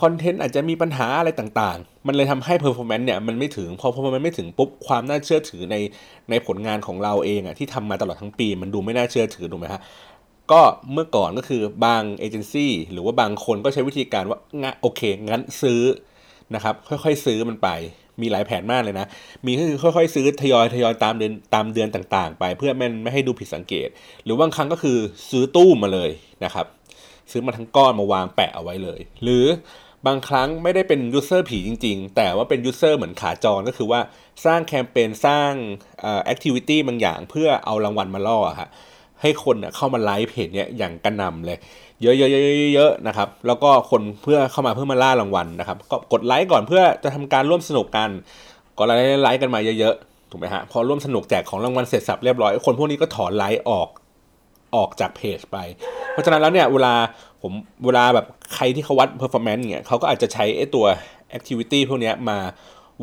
[0.00, 5.76] คอนเทนต์อาจจะมีปัญหาอะไรต่างๆ มันเลยทำให้ performance เนี่ยมันไม่ถึง พอพอมันไม่ถึงปุ๊บความน่าเชื่อถือใน
[6.30, 9.82] ในผลงานของเราเองอะที่ทำมาตลอดทั้งปี มันดูไม่น่าเชื่อถือถูกไหมฮะ
[10.52, 10.60] ก็
[10.92, 15.82] เมื่อก่อนก็คือบางเอเจนซี่หรือว่าบางคนก็ใช้วิธีการว่างะโอเค งั้นซื้อ
[16.54, 17.68] นะครับค่อยๆซื้อมันไป
[18.22, 19.06] มีหลายแผนมากเลยนะ
[19.44, 23.88] มีก็คือค่อยๆ ซื้อทยอยทยอยตามเดือนตามเดือนต่างๆ ไป เพื่อไม่ไม่ให้ดูผิดสังเกต
[24.24, 24.98] หรือบางครั้งก็คือ
[25.30, 26.10] ซื้อตู้มมาเลย
[26.44, 26.66] นะครับ
[27.30, 29.46] ซื้อมาทั้งก้อนมาวางแปะเอาไว้เลย หรือ
[30.06, 34.00] บางครั้งไม่ได้เป็น user ผีจริง ๆ แต่ว่าเป็น user เหมือนขาจรก็คือว่า
[34.44, 35.52] สร้างแคมเปญสร้าง
[36.24, 38.68] activity บางอย่างเพื่อเอารางวัลมาล่อฮะ
[39.22, 41.58] ให้คนเข้ามาไลค์เพจเนี้ยอย่างกระหน่ำเลย
[42.02, 42.06] เย
[42.84, 48.08] อะๆๆๆนะครับ แล้วก็คนเพื่อเข้ามาเพื่อมาล่ารางวัลนะครับ ก็กดไลค์ก่อนเพื่อจะทำการร่วมสนุกกัน
[48.78, 53.88] กดไลค์ไลค์กันมาเยอะๆถูกไหมฮะพอร่วมสนุกแจกของรางวัลเสร็จสับเรียบร้อยคนพวกนี้ก็ถอนไลค์ออก
[54.76, 55.56] ออกจากเพจไป
[56.10, 56.94] เพราะฉะนั้นแล้วเนี่ยเวลา
[57.42, 57.52] ผม
[57.84, 60.86] เวลาแบบใครที่เขาวัด performance เนี่ยเขาก็อาจจะใช้ไอ้ตัว
[61.36, 62.38] activity พวกนี้มา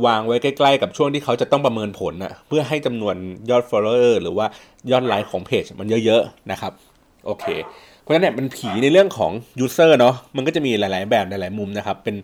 [0.05, 3.15] วางไว้ใกล้ๆกับช่วงที่เขาจะต้องประเมินผลนะเพื่อให้จำนวน
[3.49, 4.45] ยอด follower หรือว่า
[4.91, 6.73] ยอดไลค์ของเพจมันเยอะๆนะครับ
[7.25, 7.45] โอเค
[8.01, 9.31] เพราะฉะนั้นเนี่ยมันผีในเรื่องของ
[9.63, 12.15] user เนาะมันก็จะมีหลายๆแบบหลายๆมุมนะครับ เป็น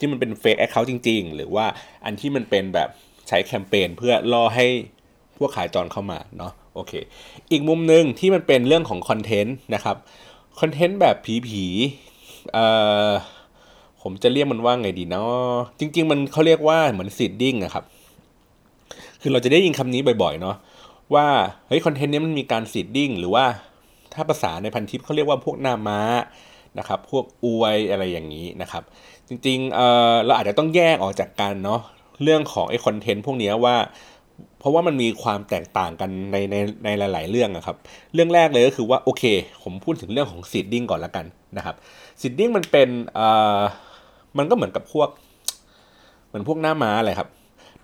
[0.00, 1.66] ที่มันเป็น fake account จริง ๆ หรือว่า
[2.04, 2.88] อันที่มันเป็นแบบ
[3.28, 4.66] ใช้แคมเปญเพื่อล่อให้
[5.36, 6.92] พวกขายจรเข้ามาเนาะโอเค
[7.52, 9.96] อีกมุมหนึ่งที่มันเป็นเรื่องของคอนเทนต์นะครับ
[10.60, 11.16] คอนเทนต์แบบ
[11.48, 12.66] ผีๆเอ่
[13.08, 13.10] อ
[14.08, 17.84] ผมจะเรียกมันว่าไงดีเนาะจริง ๆ มันเขาเรียกว่าเหมือน seeding อะครับ
[19.20, 20.56] คือเราจะได้ยินคำนี้บ่อยๆเนาะ
[21.14, 21.26] ว่า
[21.68, 23.44] เฮ้ยคอนเทนต์นี้มันมีการ seeding หรือว่า
[24.14, 26.00] ถ้าภาษาในพันทิปเขาเรียกว่าพวกหน้าม้า
[26.78, 28.82] นะครับ พวกอวยอะไรอย่างนี้นะครับ
[29.28, 29.78] จริงๆ
[30.26, 31.80] เราอาจจะต้องแยกออกจากกันเนาะ
[32.22, 33.76] เรื่องของไอ้คอนเทนต์พวกนี้ว่า
[34.58, 37.76] เพราะว่ามันมีความแตกต่างกันในในในหลาย ๆ เรื่องอะครับ
[38.14, 39.22] เรื่องแรกเลยก็คือว่าโอเค
[39.62, 41.26] ผมพูดถึงเรื่องของ seeding ก่อนละกัน
[41.56, 41.76] นะครับ
[42.20, 43.18] seeding มันเป็น
[44.38, 45.08] มันก็เหมือนกับพวก
[46.26, 47.28] เหมือนพวกหน้าม้าอะไรครับ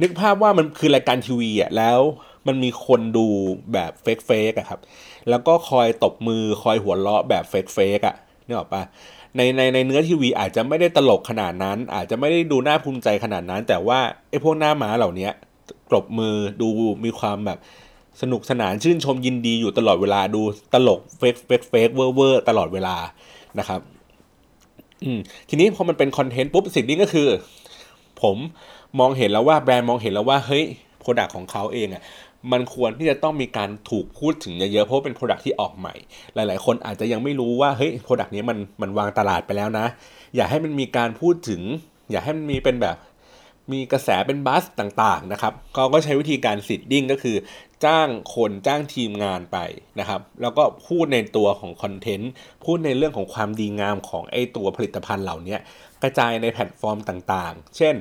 [0.02, 1.98] นึกภาพว่ามันคือรายการทีวีอะแล้ว
[2.46, 3.26] มันมีคนดู
[3.72, 4.80] แบบ fake fake อะครับ
[5.30, 8.82] แล้วก็คอยตบมือคอยหัวเราะแบบ fake fake อะนึกออกปะ
[9.36, 13.98] ในในในเนื้อทีวีอาจจะไม่ได้ตลกขนาดนั้น อาจจะไม่ได้ดูน่าภูมิใจขนาดนั้น แต่ว่า
[14.30, 15.28] ไอ้พวกหน้าม้าเหล่านี้
[15.90, 16.68] ตบมือดู
[17.04, 17.58] มีความแบบ
[18.22, 20.42] สนุกสนานชื่นชมยินดีอยู่ตลอดเวลาดู
[20.74, 22.96] ตลก fake fake fake เวอร์เวอร์ตลอดเวลา
[23.58, 23.80] นะครับ
[25.04, 27.28] อืมทีนี้พอมันเป็นคอนเทนต์ปุ๊บสิ่งนี้ก็คือ
[28.22, 28.36] ผม
[29.00, 30.64] มองเห็นแล้วว่าแบรนด์มองเห็นแล้วว่าเฮ้ย
[31.00, 32.02] product ของเขาเองอะ
[32.52, 35.94] มันควรที่จะต้องมีการถูกพูดถึงเยอะๆเพราะเป็น product ที่ออกใหม่
[36.34, 39.86] หลายๆ คนอาจจะยังไม่รู้ว่าเฮ้ย product นี้มันมันวางตลาดไปแล้วนะ
[40.36, 41.60] อยากให้มันมีการพูดถึง
[42.10, 42.96] อยากให้มันมีเป็นแบบ
[43.72, 47.36] มีกระแสเป็น buzz ต่างๆนะครับเขาก็ใช้วิธีการ seeding ก็คือ
[47.84, 49.58] จ้างคนจ้างทีมงานไป
[50.00, 52.30] นะครับ แล้วก็พูดในตัวของคอนเทนต์
[52.64, 55.56] พูดในเรื่องของความดีงามของไอ้ตัวผลิตภัณฑ์เหล่านี้
[56.02, 57.94] กระจายในแพลตฟอร์มต่างๆ เช่น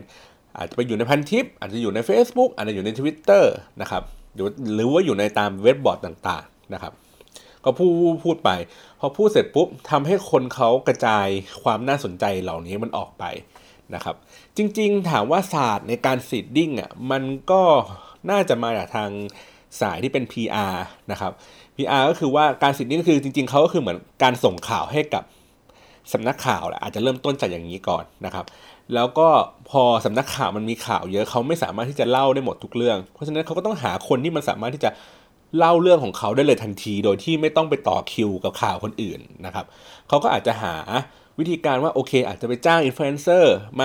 [0.57, 3.43] อาจจะไปอยู่ในพันทิป อาจจะอยู่ใน Facebook อาจจะอยู่ใน Twitter
[3.81, 4.03] นะครับ
[4.35, 6.93] หรือหรือว่าอยู่ในตามเว็บบอร์ดต่างๆนะครับ
[7.65, 8.49] ก็พูดพูดไป
[8.99, 11.27] พอพูดเสร็จปุ๊บทำให้คนเขากระจาย
[11.63, 13.23] ความน่าสนใจเหล่านี้มันออกไป
[13.95, 14.15] นะครับ
[14.57, 17.61] จริง ๆ ถามว่าศาสตร์ในการ seeding อะมันก็
[18.29, 19.09] น่าจะมาจากทาง
[19.81, 20.75] สายที่เป็น PR
[21.11, 21.31] นะครับ
[21.75, 25.23] PR ก็คือว่าการ seeding ก็คือจริง ๆเขาก็คือเหมือนการส่งข่าวให้กับ
[26.13, 28.45] สำนักข่าวแหละอาจจะเริ่มต้นจากอย่างนี้ก่อนนะครับ
[28.93, 29.27] แล้วก็
[29.69, 34.89] พอสำนักข่าวมันมีข่าวเยอะเขาไม่สามารถที่จะเล่าได้หมดทุกเรื่อง เพราะฉะนั้นเขาก็ต้องหาคนที่มันสามารถที่จะ
[35.57, 39.65] เล่าเรื่องของเขาได้เลยทันที โดยที่ไม่ต้องไปต่อคิวกับข่าวคนอื่นนะครับ
[40.07, 40.75] เขาก็อาจจะหา
[41.39, 43.83] วิธีการว่าโอเค อาจจะไปจ้างอินฟลูเอนเซอร์ไหม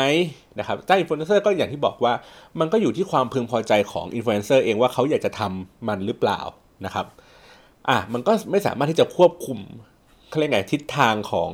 [0.59, 2.13] นะครับจ้างอินฟลูเอนเซอร์ก็อย่างที่บอกว่า
[2.61, 6.41] มันก็อยู่ที่ความพึงพอใจของอินฟลูเอนเซอร์เองว่าเขาอยากจะทำมันหรือเปล่า
[6.85, 7.07] นะครับ
[7.89, 9.59] อะมันก็ไม่สามารถที่จะควบคุม
[10.29, 11.51] เขาเรียกไงทิศทางของ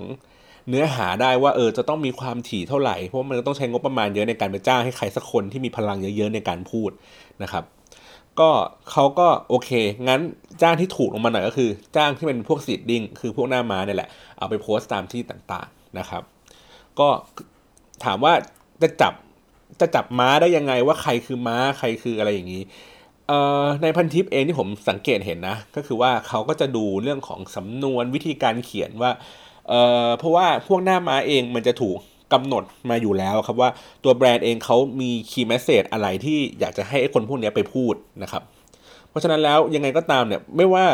[0.69, 6.91] เนื้อหาได้ว่าเออจะต้องมีความถี่เท่าไหร่เพราะมันต้องใช้งบประมาณเยอะในการไปจ้างให้ใครสักคนที่มีพลังเยอะๆในการพูด
[7.43, 7.65] นะครับ
[8.41, 8.51] ก็
[8.91, 9.71] เขาก็โอเค
[10.09, 10.21] งั้น
[10.63, 16.23] จ้างที่ถูกลงมาหน่อยก็คือ จ้างที่เป็นพวกซีดดิ้งคือพวกหน้าม้าเนี่ยแหละ เอาไปโพสต์ตามที่ต่างๆ นะครับ
[16.99, 17.09] ก็
[18.05, 18.33] ถามว่า
[18.83, 19.15] จะจับ
[19.81, 22.63] จะจับม้าได้ยังไงว่าใครคือม้าใครคืออะไรอย่างนี้
[23.83, 29.11] ในพันทิปเองที่ผมสังเกตเห็นนะ ก็คือว่าเขาก็จะดูเรื่องของสำนวนวิธีการเขียนว่า
[29.69, 31.97] เเพราะว่าพวกหน้าม้าเองมันจะถูก
[32.33, 33.71] กำหนดมาอยู่แล้วครับว่า
[34.05, 38.43] ตัวแบรนด์เองเขามี key message อะไรที่อยากจะให้คนพวกนี้ไปพูดนะครับ
[39.09, 40.85] เพราะฉะนั้นแล้วยังไงก็ตามเนี่ยไม่ว่า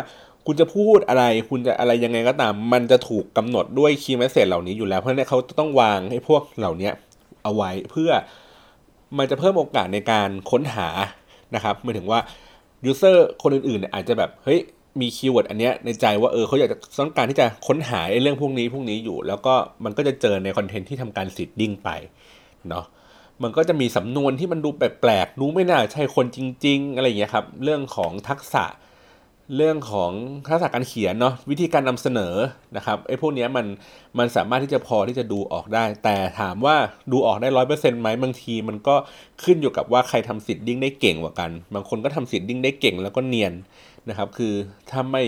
[0.51, 6.91] คุณจะพูดอะไร คุณจะอะไรยังไงก็ตาม มันจะถูกกำหนดด้วย key message เหล่านี้อยู่แล้ว เพราะนั้นเขาต้องวางให้พวกเหล่านี้
[7.43, 8.11] เอาไว้เพื่อ
[9.19, 10.89] มันจะเพิ่มโอกาสในการค้นหา
[11.55, 12.21] นะครับหมายถึงว่า
[12.85, 14.61] user คนอื่นๆเนี่ยอาจจะแบบเฮ้ย
[15.01, 21.91] มี keyword อันเนี้ยในใจว่าเออเขาอยากจะต้องการที่จะค้นหาเรื่องพวกนี้พวกนี้อยู่ แล้วก็มันก็จะเจอในคอนเทนต์ที่ทำการ seeding ไป
[22.69, 22.85] เนาะ
[23.43, 28.65] มันก็จะมีสำนวนที่มันดูแปลกๆ ดูไม่น่าใช่คนจริง ๆ อะไรอย่างเงี้ยครับ เรื่องของทักษะ
[29.57, 30.13] เรื่องของ
[30.47, 32.35] ทักษะการเขียนเนาะวิธีการนำเสนอ
[32.77, 33.67] นะครับไอ้พวกนี้มัน
[34.19, 36.77] มันสามารถที่จะพอที่จะดูออกได้ แต่ถามว่า
[37.13, 38.97] ดูออกได้ร้อยเปอร์เซ็นต์ไหมบางทีมันก็
[39.45, 43.55] ขึ้นอยู่กับว่าใครทำ seeding ได้เก่งกว่ากัน บางคนก็ทำ seeding ได้เก่งแล้วก็เนียน
[44.09, 44.55] นะครับ คือ
[44.91, 45.25] ถ้าไม่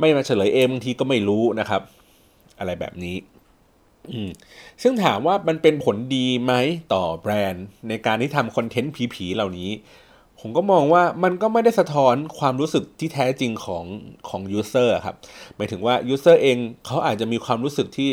[0.00, 1.82] ไม่มาเฉลยเองบางทีก็ไม่รู้นะครับ
[2.58, 3.16] อะไรแบบนี้
[4.82, 6.52] ซึ่งถามว่ามันเป็นผลดีไหม
[6.94, 9.70] ต่อแบรนด์ในการที่ทำคอนเทนต์ผีๆเหล่านี้
[10.44, 13.84] ผมก็มองว่ามันก็ไม่ได้สะท้อนความรู้สึกที่แท้จริงของ
[14.28, 15.16] ของ user ครับ
[15.56, 18.10] หมายถึงว่า user เองเขาอาจจะมีความรู้สึกที่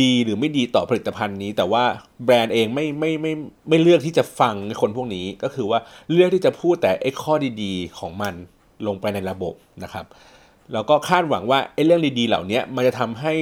[0.00, 1.84] ดีหรือไม่ดีต่อผลิตภัณฑ์นี้ แต่ว่า
[2.24, 3.32] แบรนด์เองไม่ไม่ไม่
[3.68, 5.78] ไม่เลือกที่จะฟังคนพวกนี้ ก็คือว่า
[6.12, 8.34] เลือกที่จะพูดแต่ไอ้ข้อดีๆ ของมัน
[8.86, 10.06] ลงไปในระบบนะครับ
[10.72, 13.34] แล้วก็คาดหวังว่าไอ้เรื่องดีๆ เหล่านี้มันจะทำให้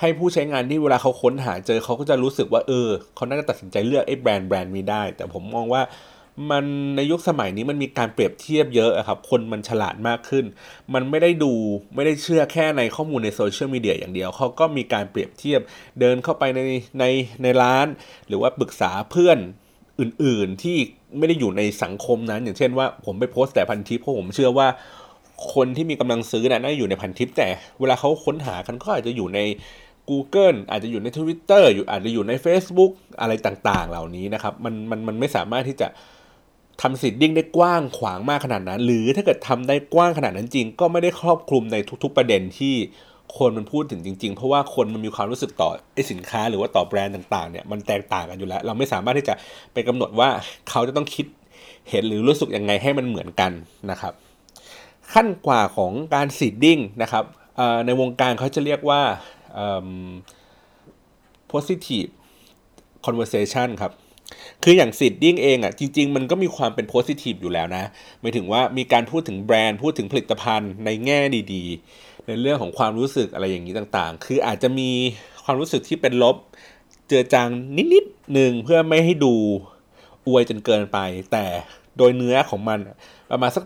[0.00, 5.82] ให้ผู้ใช้งานที่เวลาเขาค้นหาเจอเขาก็จะรู้สึกว่าเออเขาน่าจะตัดสินใจเลือกไอ้แบรนด์แบรนด์นี้ได้ แต่ผมมองว่า
[6.50, 6.64] มัน
[6.96, 10.44] ในยุคสมัยนี้มันมีการเปรียบเทียบเยอะครับ คนมันฉลาดมากขึ้น
[10.94, 11.52] มันไม่ได้ดู
[11.94, 15.60] ไม่ได้เชื่อแค่ในข้อมูลในโซเชียลมีเดียอย่างเดียวเขาก็มีการเปรียบเทียบ
[16.00, 16.60] เดินเข้าไปใน
[17.00, 17.04] ใน
[17.42, 17.86] ในร้าน
[18.28, 19.38] หรือว่าปรึกษาเพื่อน
[20.00, 20.78] อื่นๆที่
[21.18, 24.68] ไม่ได้อยู่ในสังคมนั้น อย่างเช่นว่าผมไปโพสต์แต่พันทิปเพราะผมเชื่อว่า
[25.54, 27.48] คนที่มีกำลังซื้อนะน่าอยู่ในพันทิปแต่
[27.80, 29.40] เวลาเขาค้นหากันก็อาจจะอยู่ใน
[30.10, 35.88] Google อาจจะอยู่ใน Twitter อยู่อาจจะอยู่ใน Facebook อะไรต่างๆ เหล่านี้นะครับ มันมันมันไม่สามารถที่จะ
[36.80, 42.74] ทำสิทธิ์ดิ้งได้กว้างขวางมากขนาดนั้น หรือถ้าเกิดทำได้กว้างขนาดนั้นจริง ก็ไม่ได้ครอบคลุมในทุก ๆ ประเด็นที่
[43.38, 49.34] คนมันพูดถึงจริง ๆ เพราะว่าคนมันมีความรู้สึกต่อไอ้สินค้าหรือว่าต่อแบรนด์ต่างๆเนี่ยมันแตกต่างกันอยู่แล้ว เราไม่สามารถที่จะ
[49.72, 50.28] ไปกำหนดว่า
[50.70, 51.26] เขาจะต้องคิด
[51.90, 53.52] เห็นหรือรู้สึกยังไงให้มันเหมือนกัน
[53.90, 54.12] นะครับ
[55.12, 57.24] ขั้นกว่าของการ seeding นะครับ
[57.86, 59.00] ในวงการเขาจะเรียกว่า
[61.52, 62.10] positive
[63.06, 63.92] conversation ครับ
[64.64, 67.84] คืออย่าง seeding เองอะจริง ๆ มันก็มีความเป็น positive อยู่แล้วนะ
[68.20, 71.20] หมายถึงว่ามีการพูดถึงแบรนด์พูดถึงผลิตภัณฑ์ในแง่
[71.52, 74.90] ดีๆ ในเรื่องของความรู้สึกอะไรอย่างนี้ต่างๆ คืออาจจะมี
[75.44, 76.36] ความรู้สึกที่เป็นลบ
[77.06, 77.48] เจือจาง
[77.94, 79.34] นิดๆหนึ่งเพื่อไม่ให้ดู
[80.26, 80.98] อวยจนเกินไป
[81.32, 81.44] แต่
[81.98, 82.78] โดยเนื้อของมัน
[83.30, 83.64] ประมาณสัก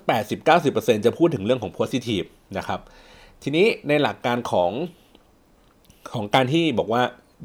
[0.52, 2.22] 80-90%จะพูดถึงเรื่องของโพสิทีฟ
[2.58, 2.80] นะครับ
[3.42, 4.70] ทีนี้ในหลักการของ
[6.14, 7.02] ของการที่บอกว่า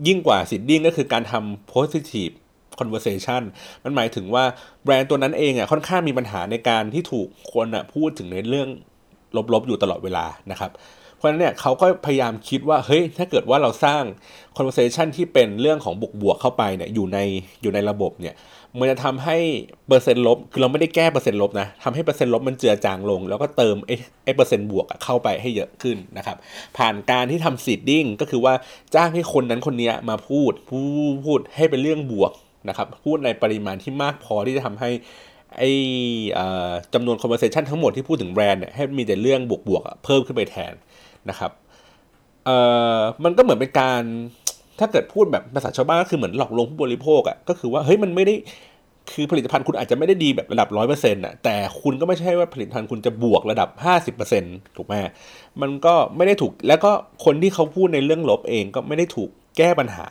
[0.07, 2.33] ยิ่งกว่าสิดดิ้งก็คือการทำ positive
[2.79, 3.41] conversation
[3.83, 4.43] มันหมายถึงว่า
[4.83, 8.69] แบรนด์ตัวนั้นเองอะค่อนข้างมีปัญหาในการที่ถูกคนอะพูดถึงในเรื่อง
[9.53, 10.71] ลบๆอยู่ตลอดเวลานะครับ
[11.17, 14.03] เพราะฉะนั้นเนี่ยเขาก็พยายามคิดว่าเฮ้ยถ้าเกิดว่าเราสร้าง
[14.57, 17.19] conversation ที่เป็นเรื่องของบวกๆเข้าไปเนี่ยอยู่ใน
[17.61, 18.35] อยู่ในระบบเนี่ย
[18.79, 19.37] มันจะทำให้
[19.87, 26.37] เปอร์เซ็นต์ลบคือเราไม่ได้แก้เปอร์เซ็นต์ลบนะทำให้เปอร์เซ็นต์ลบมันเจือจางลง แล้วก็เติมไอ้ไอ้เปอร์เซ็นต์บวกเข้าไปให้เยอะขึ้นนะครับ
[26.77, 28.53] ผ่านการที่ทำ seeding ก็คือว่า
[28.95, 30.79] จ้างให้คนนั้นคนนี้มาพูดพู
[31.11, 32.31] ดพูดให้เป็นเรื่องบวก
[32.69, 34.89] นะครับพูดในปริมาณที่มากพอที่จะทำให้
[35.57, 35.63] ไอ
[36.93, 40.73] จำนวน conversation ทั้งหมดที่พูดถึงแบรนด์เนี่ยให้มีแต่เรื่องบวกๆเพิ่มขึ้นไปแทน
[41.29, 41.51] นะครับ
[42.45, 42.57] เอ่
[42.95, 44.03] อมันก็เหมือนเป็นการ
[44.79, 48.35] ถ้าเกิดพูดแบบภาษาชาวบ้านก็คือเหมือนหลอกลวงผู้บริโภคอะ่ะก็คือว่าเฮ้ยมันไม่ได้
[49.13, 54.93] คือผลิตภัณฑ์คุณอาจจะไม่ได้ดีแบบระดับร้อยเปอร์เซ็นต์อะแต่คุณก็ไม่ใช่ว่าผลิตภัณฑ์คุณจะบวกระดับห้าสิบเปอร์เซ็นต์ถูกไหม
[55.61, 56.91] มันก็ไม่ได้ถูกแล้วก็
[57.25, 60.07] คนที่เขาพูดในเรื่องลบเองก็ไม่ได้ถูกแก้ปัญหา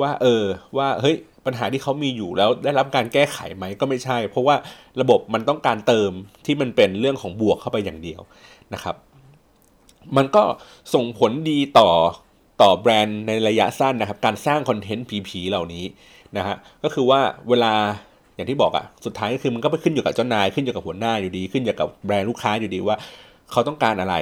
[0.00, 0.44] ว่าเออ
[0.76, 4.56] ว่าเฮ้ย ปัญหาที่เขามีอยู่แล้วได้รับการแก้ไขไหมก็ไม่ใช่ เพราะว่า
[5.00, 6.10] ระบบมันต้องการเติม
[6.46, 8.20] ที่มันเป็นเรื่องของบวกเข้าไปอย่างเดียว
[8.74, 8.96] นะครับ
[10.16, 10.42] มันก็
[10.94, 11.90] ส่งผลดีต่อ
[12.62, 15.84] ต่อแบรนด์ในระยะสั้นนะครับ การสร้างคอนเทนต์ผีๆเหล่านี้
[16.36, 17.72] นะฮะก็คือว่าเวลา
[18.34, 22.96] อย่างที่บอกอะสุดท้ายก็คือมันก็ไปขึ้นอยู่กับเจ้านายขึ้นอยู่กับหัวหน้าอยู่ดี ขึ้นอยู่กับแบรนด์ลูกค้าอยู่ดีว่า
[23.52, 24.16] เขาต้องการอะไร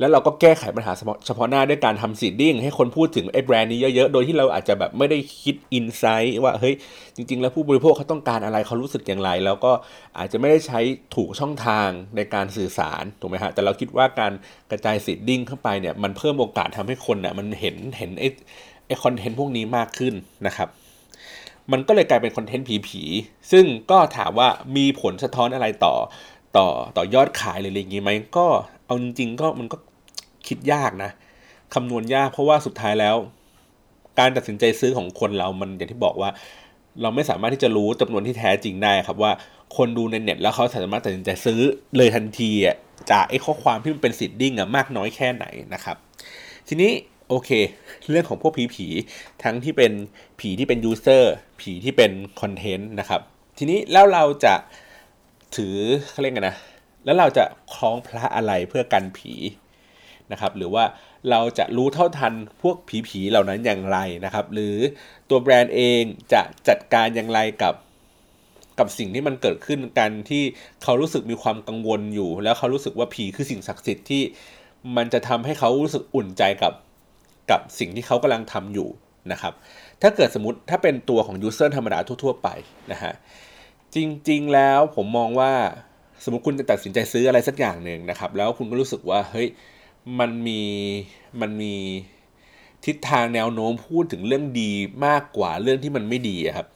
[0.00, 0.92] แล้วเราก็แก้ไขปัญหา
[1.26, 6.74] เฉพาะหน้าด้วยการทำ seeding ให้คนพูดถึงไอ้แบรนด์นี้เยอะๆ โดยที่เราอาจจะแบบไม่ได้คิด insight ว่าเฮ้ย
[7.16, 9.72] จริง ๆ แล้วผู้บริโภคเขาต้องการอะไรเขารู้สึกอย่างไร แล้วก็
[10.18, 10.80] อาจจะไม่ได้ใช้
[11.14, 14.32] ถูกช่องทางในการสื่อสารถูกไหมฮะแต่เราคิดว่าการ
[14.70, 18.28] กระจาย seeding เข้าไปเนี่ยมันเพิ่มโอกาสทำให้คนเนี่ยมันเห็นเห็นไอ้
[18.86, 20.14] ไอ้คอนเทนต์พวกนี้มากขึ้น
[20.46, 20.68] นะครับ
[21.72, 25.94] มันก็เลยกลายเป็นคอนเทนต์ผีๆ ซึ่งก็ถามว่ามีผลสะท้อนอะไรต่อ
[26.56, 28.46] ต่อต่อยอดขายหรืออะไรอย่างงี้ไหมก็
[28.94, 29.76] เอาจริงๆก็มันก็
[30.48, 31.10] คิดยากนะ
[31.74, 33.16] คำนวณยากเพราะว่าสุดท้ายแล้ว
[34.18, 36.30] การตัดสินใจซื้อของคนเรามันอย่างที่บอกว่า
[37.02, 39.32] เราไม่สามารถที่จะรู้จำนวนที่แท้จริงได้ครับว่า
[39.76, 41.60] คนดูในเน็ตแล้วเขาสามารถตัดสินใจซื้อ
[41.96, 42.76] เลยทันทีอะ
[43.10, 45.96] จากไอ้ข้อความที่มันเป็นสิทดิ้งอะมากน้อยแค่ไหนนะครับ
[46.68, 46.90] ทีนี้
[47.28, 47.50] โอเค
[48.10, 48.86] เรื่องของพวกผีผี
[49.42, 49.92] ทั้งที่เป็น
[50.40, 53.20] ผีที่เป็นยูเซอร์ผีที่เป็นคอนเทนต์นะครับ
[53.58, 54.54] ทีนี้แล้วเราจะ
[55.56, 55.74] ถือ
[56.10, 56.56] เขาเรียกกันนะ
[57.04, 59.32] แล้วเราจะคล้องพระอะไรเพื่อกันผี
[60.32, 60.84] นะครับ หรือว่า
[61.30, 64.76] เราจะรู้เท่าทันพวกผีผีเหล่านั้นอย่างไรนะครับ หรือ
[65.28, 67.74] ตัวแบรนด์เองจะจัดการอย่างไรกับ
[68.78, 70.42] กับสิ่งที่มันเกิดขึ้นกันที่
[70.82, 74.22] เขารู้สึกมีความกังวลอยู่ แล้วเขารู้สึกว่าผีคือสิ่งศักดิ์สิทธิ์ที่
[74.96, 76.72] มันจะทำให้เขารู้สึกอุ่นใจกับ
[77.50, 78.88] กับสิ่งที่เขากำลังทำอยู่
[79.32, 79.52] นะครับ
[80.02, 82.48] ถ้าเกิดสมมติถ้าเป็นตัวของยูเซอร์ธรรมดาทั่ว ๆ ไป
[82.92, 83.12] นะฮะ
[83.94, 83.96] จ
[84.30, 85.52] ริงๆแล้วผมมองว่า
[86.24, 89.48] สมมติคุณจะตัดสินใจซื้ออะไรสักอย่างหนึ่งนะครับ แล้วคุณก็รู้สึกว่าเฮ้ย
[90.18, 90.62] มันมี
[91.40, 91.74] มันมี
[92.84, 94.72] ทิศทางแนวโน้มพูดถึงเรื่องดี
[95.06, 96.66] มากกว่าเรื่องที่มันไม่ดีครับ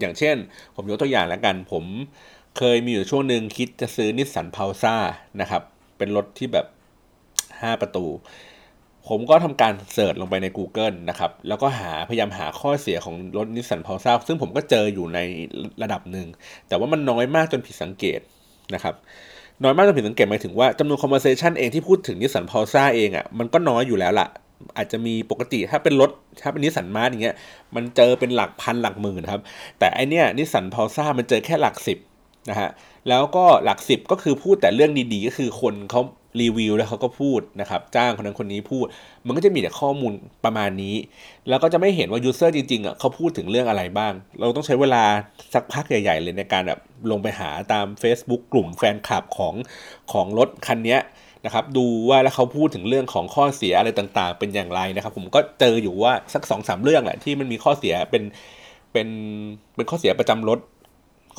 [0.00, 0.36] อย่างเช่น
[0.76, 1.84] ผมยกตัวอย่างแล้วกัน ผม
[2.58, 4.96] เคยมีอยู่ช่วงหนึ่งคิดจะซื้อ Nissan Pulsar
[5.40, 5.62] นะครับ
[5.98, 6.66] เป็นรถที่แบบ
[7.24, 8.06] 5 ประตู
[9.08, 15.18] ผมก็ทำการ search ลงไปใน Google นะครับ แล้วก็หาพยายามหาข้อเสียของรถ Nissan Pulsar ซึ่งผมก็เจออยู่ใน
[15.82, 16.26] ระดับหนึ่ง
[16.68, 18.20] แต่ว่ามันน้อยมากจนผิดสังเกต
[18.74, 18.94] นะครับ
[19.62, 24.28] น้อยมากจนผิดสังเกตหมายถึงว่าจำนวน conversation เองที่พูดถึง Nissan Pulsar เองอะมันก็น้อยอยู่แล้วล่ะ
[24.76, 26.10] อาจจะมีปกติถ้าเป็นรถ
[26.42, 27.36] ถ้าเป็น Nissan March อย่างเงี้ย
[27.74, 29.42] มันเจอเป็นหลักพันหลักหมื่นครับ
[29.78, 31.98] แต่อันเนี้ย Nissan Pulsar มันเจอแค่หลักสิบ
[32.50, 32.70] นะฮะ
[33.08, 36.00] แล้วก็หลักสิบก็คือพูดแต่เรื่องดีๆ ก็คือคนเขา
[36.40, 38.86] รีวิวแล้วเขาก็พูดนะครับ จ้างคนนั้นคนนี้พูด
[39.26, 40.12] มันก็จะมีแต่ข้อมูล
[40.44, 40.96] ประมาณนี้
[41.48, 45.04] แล้วก็จะไม่เห็นว่า user จริงๆอะเขาพูดถึงเรื่องอะไรบ้าง เราต้องใช้เวลา
[45.54, 46.78] สักพักใหญ่ ๆ เลยในการแบบ
[47.10, 49.54] ลงไปหาตาม Facebook กลุ่มแฟนคลับของ
[50.12, 50.98] ของรถคันนี้
[51.44, 58.22] นะครับ ดูว่าแล้วเขาพูดถึงเรื่องของข้อเสียอะไรต่างๆ เป็นอย่างไรนะครับ ผมก็เจออยู่ว่าสักสองสามเรื่องแหละที่มันมีข้อเสียเป็น
[58.92, 59.08] เป็น
[59.76, 60.58] เป็นข้อเสียประจำรถ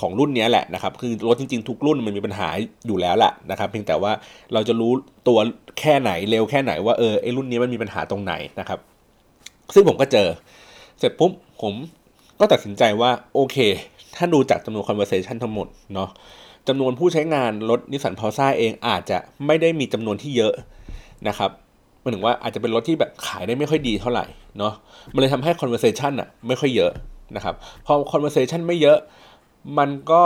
[0.01, 2.47] ของรุ่นนี้แหละนะครับ คือรถจริงๆ ทุกรุ่นมันมีปัญหา
[2.87, 4.11] อยู่แล้วแหละนะครับ เพียงแต่ว่า
[4.53, 4.91] เราจะรู้
[5.27, 5.39] ตัว
[5.79, 8.79] แค่ไหนเร็วแค่ไหนว่าเออไอรุ่นนี้มันมีปัญหาตรงไหนนะครับ
[9.73, 10.27] ซึ่งผมก็เจอ
[10.99, 11.31] เสร็จปุ๊บ
[11.61, 11.73] ผม
[12.39, 13.57] ก็ตัดสินใจว่าโอเค
[14.15, 16.09] ถ้าดูจากจำนวน conversation ทั้งหมดเนาะ
[16.67, 20.53] จำนวนผู้ใช้งานรถนิสสันพาซ่าเองอาจจะไม่ได้มีจำนวนที่เยอะ
[21.27, 21.51] นะครับ
[22.01, 24.25] หมายถึงว่าอาจจะเป็นรถที่แบบขายได้ไม่ค่อยดีเท่าไหร่
[24.57, 24.73] เนาะ
[25.13, 26.91] มันเลยทำให้ conversation อะไม่ค่อยเยอะ
[27.35, 28.97] นะครับ พอ conversation ไม่เยอะ
[29.77, 30.23] มันก็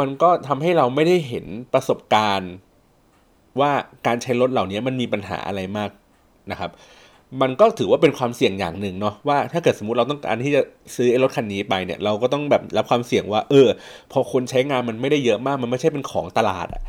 [0.00, 2.52] มันก็ทำให้เราไม่ได้เห็นประสบการณ์
[3.60, 3.72] ว่า
[4.06, 5.90] การใช้รถเหล่านี้มันมีปัญหาอะไรมาก
[6.50, 6.70] นะครับ
[7.42, 10.62] มันก็ถือว่าเป็นความเสี่ยงอย่างหนึ่งเนาะว่าถ้าเกิดสมมติเราต้องการที่จะ
[10.96, 13.68] ซื้อรถคันนี้ไปเนี่ย เราก็ต้องแบบรับความเสี่ยงว่า เออ
[14.12, 16.82] พอคนใช้งานมันไม่ได้เยอะมาก มันไม่ใช่เป็นของตลาดอะ่ะ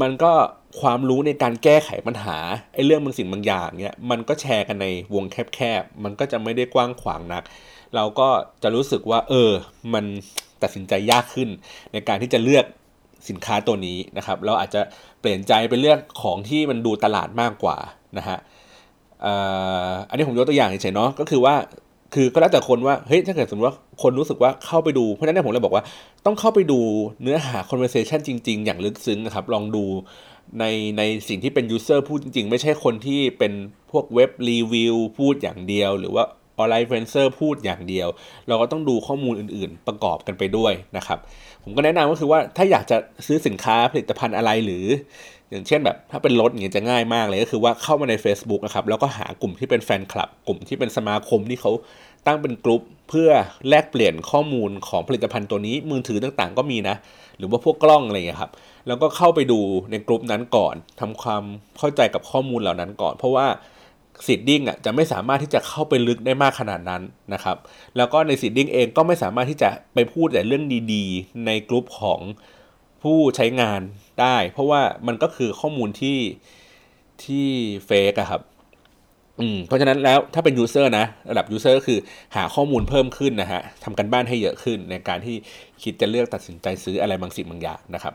[0.00, 0.32] มันก็
[0.80, 2.36] ความรู้ในการแก้ไขปัญหา
[2.74, 7.42] ไอ้เรื่องบางสิ่งบางอย่างเนี่ยมันก็แชร์กันในวงแคบๆมันก็จะไม่ได้กว้างขวางนัก
[7.94, 8.28] เราก็
[8.62, 9.52] จะรู้สึกว่า เออ
[9.94, 10.04] มัน
[10.62, 11.48] ตัดสินใจยากขึ้น
[11.92, 12.64] ในการที่จะเลือก
[13.28, 14.80] สินค้าตัวนี้นะครับ เราอาจจะ
[15.20, 17.76] เปลี่ยนใจไปเลือกของที่มันดูตลาดมากกว่า
[18.18, 18.38] นะฮะ
[20.08, 21.54] อันนี้ผมยกตัวอย่างเฉยๆเนาะก็คือว่า
[22.14, 25.84] คือก็แล้วแต่คนว่าเฮ้ยถ้าเกิดสมมติว่าคนรู้สึกว่าเข้าไปดูเพราะฉะนั้นผมเลยบอกว่า
[26.26, 26.80] ต้องเข้าไปดู
[27.22, 29.84] เนื้อหา conversation จริง ๆ อย่างลึกซึ้งนะครับ ลองดู
[30.60, 30.64] ใน
[30.98, 33.52] ในสิ่งที่เป็น user พูดจริง ๆ ไม่ใช่คนที่เป็น
[33.90, 36.24] พวกเว็บรีวิวพูดอย่างเดียว หรือว่า
[36.58, 38.08] ออนไลน์เฟนเซอร์พูดอย่างเดียว
[38.48, 41.18] เราก็ต้องดูข้อมูลอื่น ๆ ประกอบกันไปด้วยนะครับ
[41.64, 44.84] ผมก็แนะนำก็คือว่าถ้าอยากจะซื้อสินค้าผลิตภัณฑ์อะไรหรือ
[45.50, 51.72] อย่างเช่นแบบถ้าเป็นรถอย่างเงี้ยจะง่ายมากเลยก็คือว่าเข้ามาใน Facebook นะครับแล้วก็หากลุ่มที่เป็นแฟนคลับ กลุ่มที่เป็นสมาคมที่เขา
[52.26, 53.30] ตั้งเป็นกลุ่มเพื่อ
[53.68, 56.96] แลกเปลี่ยนข้อมูลของผลิตภัณฑ์ตัวนี้มือถือต่างๆ ก็มีนะ
[57.38, 58.52] หรือว่าพวกกล้องอะไรเงี้ยครับ
[58.86, 59.60] แล้วก็เข้าไปดู
[59.90, 61.42] ในกลุ่มนั้นก่อนทำความ
[61.78, 63.46] เข้าใจกับข้อมูลเหล่านั้นก่อน เพราะว่า
[64.26, 67.02] seeding อะจะไม่สามารถที่จะเข้าไปลึกได้มากขนาดนั้น
[67.34, 67.56] นะครับ
[67.96, 72.20] แล้วก็ใน seeding เองก็ไม่สามารถที่จะไปพูดแต่เรื่องดีๆ ในกลุ่มของ
[73.02, 73.80] ผู้ใช้งาน
[74.20, 76.18] ได้ เพราะว่ามันก็คือข้อมูลที่
[77.24, 77.46] ที่
[77.86, 78.42] fake อะครับ
[79.40, 81.98] อืมเพราะฉะนั้นแล้วถ้าเป็น user นะ ระดับ user ก็คือ
[82.36, 85.36] หาข้อมูลเพิ่มขึ้นนะฮะทำการบ้านให้เยอะขึ้นในการที่
[85.82, 88.14] คิดจะเลือกตัดสินใจซื้ออะไรบางสิ่งบางอย่างนะครับ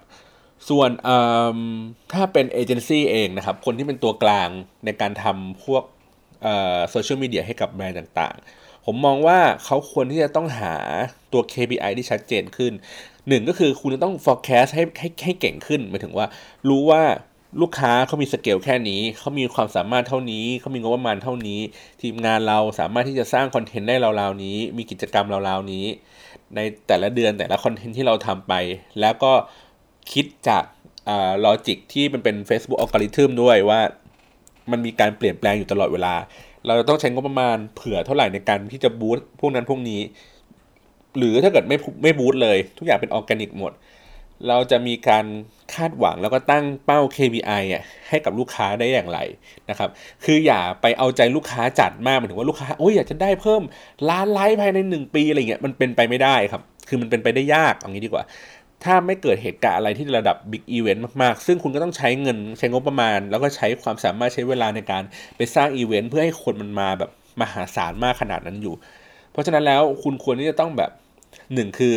[0.69, 0.89] ส่วน
[2.13, 4.49] ถ้าเป็นเอเจนซี่เองนะครับ คนที่เป็นตัวกลาง
[4.85, 5.83] ในการทำพวก
[6.89, 10.75] โซเชียลมีเดียให้กับแบรนด์ต่างๆ ผมมองว่าเขาควรที่จะต้องหา
[11.33, 12.73] ตัว KPI ที่ชัดเจนขึ้น
[13.27, 16.27] หนึ่งก็คือคุณจะต้อง forecast ให้ให้ให้เก่งขึ้นหมายถึงว่า
[16.69, 17.03] รู้ว่า
[17.61, 21.59] ลูกค้าเขามีสเกลแค่นี้ เขามีความสามารถเท่านี้ เขามีงบประมาณเท่านี้
[22.01, 25.85] ทีมงานเราสามารถที่จะสร้างคอนเทนต์ได้ราวๆนี้ มีกิจกรรมราวๆนี้
[26.55, 28.53] ในแต่ละเดือนแต่ละคอนเทนต์ที่เราทำไป
[29.01, 29.33] แล้วก็
[30.13, 30.63] คิดจาก
[31.45, 33.81] logic ที่มันเป็น Facebook อัลกอริทึมด้วยว่า
[34.71, 36.13] มันมีการเปลี่ยนแปลงอยู่ตลอดเวลา
[36.65, 40.01] เราต้องใช้งบประมาณเผื่อเท่าไหร่ในการที่จะ boost พวกนั้นพวกนี้
[41.17, 43.73] หรือถ้าเกิดไม่ไม่ boost เลย ทุกอย่างเป็นออร์แกนิกหมด
[44.47, 45.25] เราจะมีการ
[45.73, 49.19] คาดหวังแล้วก็ตั้งเป้า KPI อะให้กับลูกค้าได้อย่างไร
[49.69, 49.89] นะครับ
[50.25, 53.61] คืออย่าไปเอาใจลูกค้าจัดมากหมายถึงว่าลูกค้าโอ้ยอยากจะได้เพิ่ม
[54.09, 58.23] ล้านไลค์ภายใน 1 ปีอะไรเงี้ยมันเป็นไปไม่ได้ครับ คือมันเป็นไปได้ยากเอางี้ดีกว่า
[58.83, 65.03] ถ้าไม่เกิดเหตุการณ์อะไรที่ระดับ big event มากๆ ซึ่งคุณก็ต้องใช้เงินใช้งบประมาณ แล้วก็ใช้ความสามารถใช้เวลาในการ
[65.37, 67.11] ไปสร้างอีเวนต์เพื่อให้คนมันมาแบบ
[67.41, 68.75] มหาศาลมากขนาดนั้นอยู่
[69.31, 70.91] เพราะฉะนั้นแล้วคุณควรที่จะต้องแบบ
[71.53, 71.93] หนึ่งคือ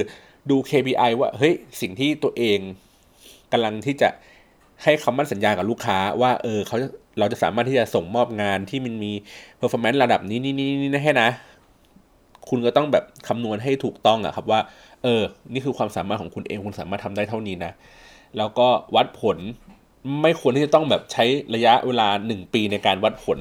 [0.50, 2.58] ดู KPI ว่าเฮ้ยสิ่งที่ตัวเอง
[3.52, 4.08] กำลังที่จะ
[4.84, 6.76] ให้คำมั่นสัญญากับลูกค้าว่าเออเขา
[7.18, 9.12] เราจะสามารถที่จะส่งมอบงานที่มันมี
[9.60, 11.28] performance ระดับนี้นี่นี่นี่ให้นะ
[12.48, 14.60] คุณก็ต้องแบบคำนวณให้ถูกต้องอะครับว่า
[15.02, 15.22] เออ
[15.52, 17.72] นี่คือความสามารถของคุณเองคุณสามารถทำได้เท่านี้นะ
[18.38, 19.38] แล้วก็วัดผล
[20.22, 21.24] ไม่ควรที่จะต้องแบบใช้
[21.54, 23.40] ระยะเวลา 1 ปีในการวัดผล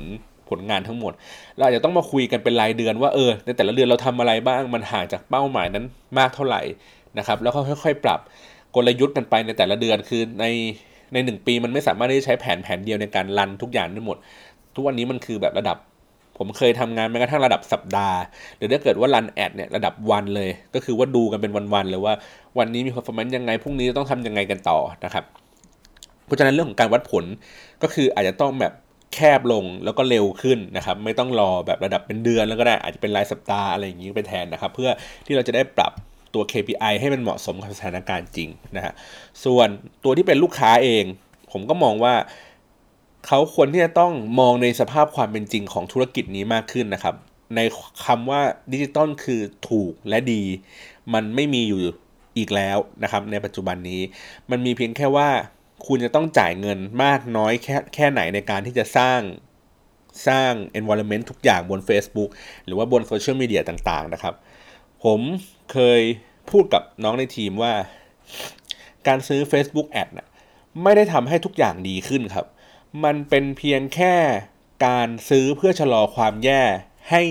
[0.49, 1.13] ผลงานทั้งหมด
[1.55, 5.85] เราอาจจะต้องมาคุยกันเป็นรายเดือนว่าเออ ในแต่ละเดือนเราทำอะไรบ้างมันห่างจากเป้าหมายนั้น
[6.17, 6.62] มากเท่าไหร่
[7.17, 8.19] นะครับ แล้วก็ค่อย ๆ ปรับ
[8.75, 10.45] กลยุทธ์กันไปในแต่ละเดือนคือใน
[11.13, 14.17] ในหนึ่งปีมันไม่สามารถที่จะใช้แผนแผนเดียวในการรันทุกอย่างได้หมด
[14.75, 15.77] ทุกวันนี้มันคือแบบระดับ
[16.39, 18.19] ผมเคยทำงานแม้กระทั่งระดับสัปดาห์
[18.58, 22.13] หรือถ้าเกิดว่ารันแอดเนี่ยระดับวันเลย ก็คือว่าดูกันเป็นวันๆเลยว่า
[22.58, 25.23] วันนี้มี performance ยังไงพรุ่งนี้ต้องทำยังไงกันต่อนะครับ
[26.25, 27.25] เพราะฉะนั้นเรื่องของการวัดผล
[27.84, 28.73] ก็คืออาจจะต้องแบบ
[29.13, 34.89] แคบลงแล้วก็เร็วขึ้นนะครับ ไม่ต้องรอแบบระดับเป็นเดือนแล้วก็ได้อาจจะเป็นรายสัปดาห์อะไรอย่างนี้ไปแทนนะครับ เพื่อ
[35.25, 35.91] ที่เราจะได้ปรับ
[36.34, 38.93] ตัว KPI ให้มันเหมาะสมกับสถานการณ์จริงนะฮะ
[39.45, 39.67] ส่วน
[40.04, 41.04] ตัวที่เป็นลูกค้าเอง
[41.52, 42.13] ผมก็มองว่า
[43.27, 47.15] เขาควรที่จะต้องมองในสภาพความเป็นจริงของธุรกิจนี้มากขึ้นนะครับ
[47.55, 47.60] ใน
[48.05, 50.43] คำว่าดิจิตอลคือถูกและดี
[51.13, 51.82] มันไม่มีอยู่
[52.38, 54.01] อีกแล้วนะครับ ในปัจจุบันนี้
[54.49, 55.29] มันมีเพียงแค่ว่า
[55.88, 59.19] คุณจะต้องจ่ายเงินมากน้อยแค่แค่ไหนในการที่จะสร้าง
[60.27, 62.29] สร้าง environment ทุกอย่างบน Facebook
[62.65, 64.34] หรือว่าบนโซเชียลมีเดียต่างๆนะครับ
[65.03, 65.21] ผม
[65.71, 66.01] เคย
[66.49, 67.73] พูดกับน้องในทีมว่า
[69.08, 70.27] การซื้อ Facebook Ad นะ
[70.84, 72.45] ไม่ได้ทำให้ทุกอย่างดีขึ้นครับ
[73.04, 74.15] มันเป็นเพียงแค่
[74.86, 76.63] การซื้อเพื่อชะลอความแย่
[77.12, 77.23] ให้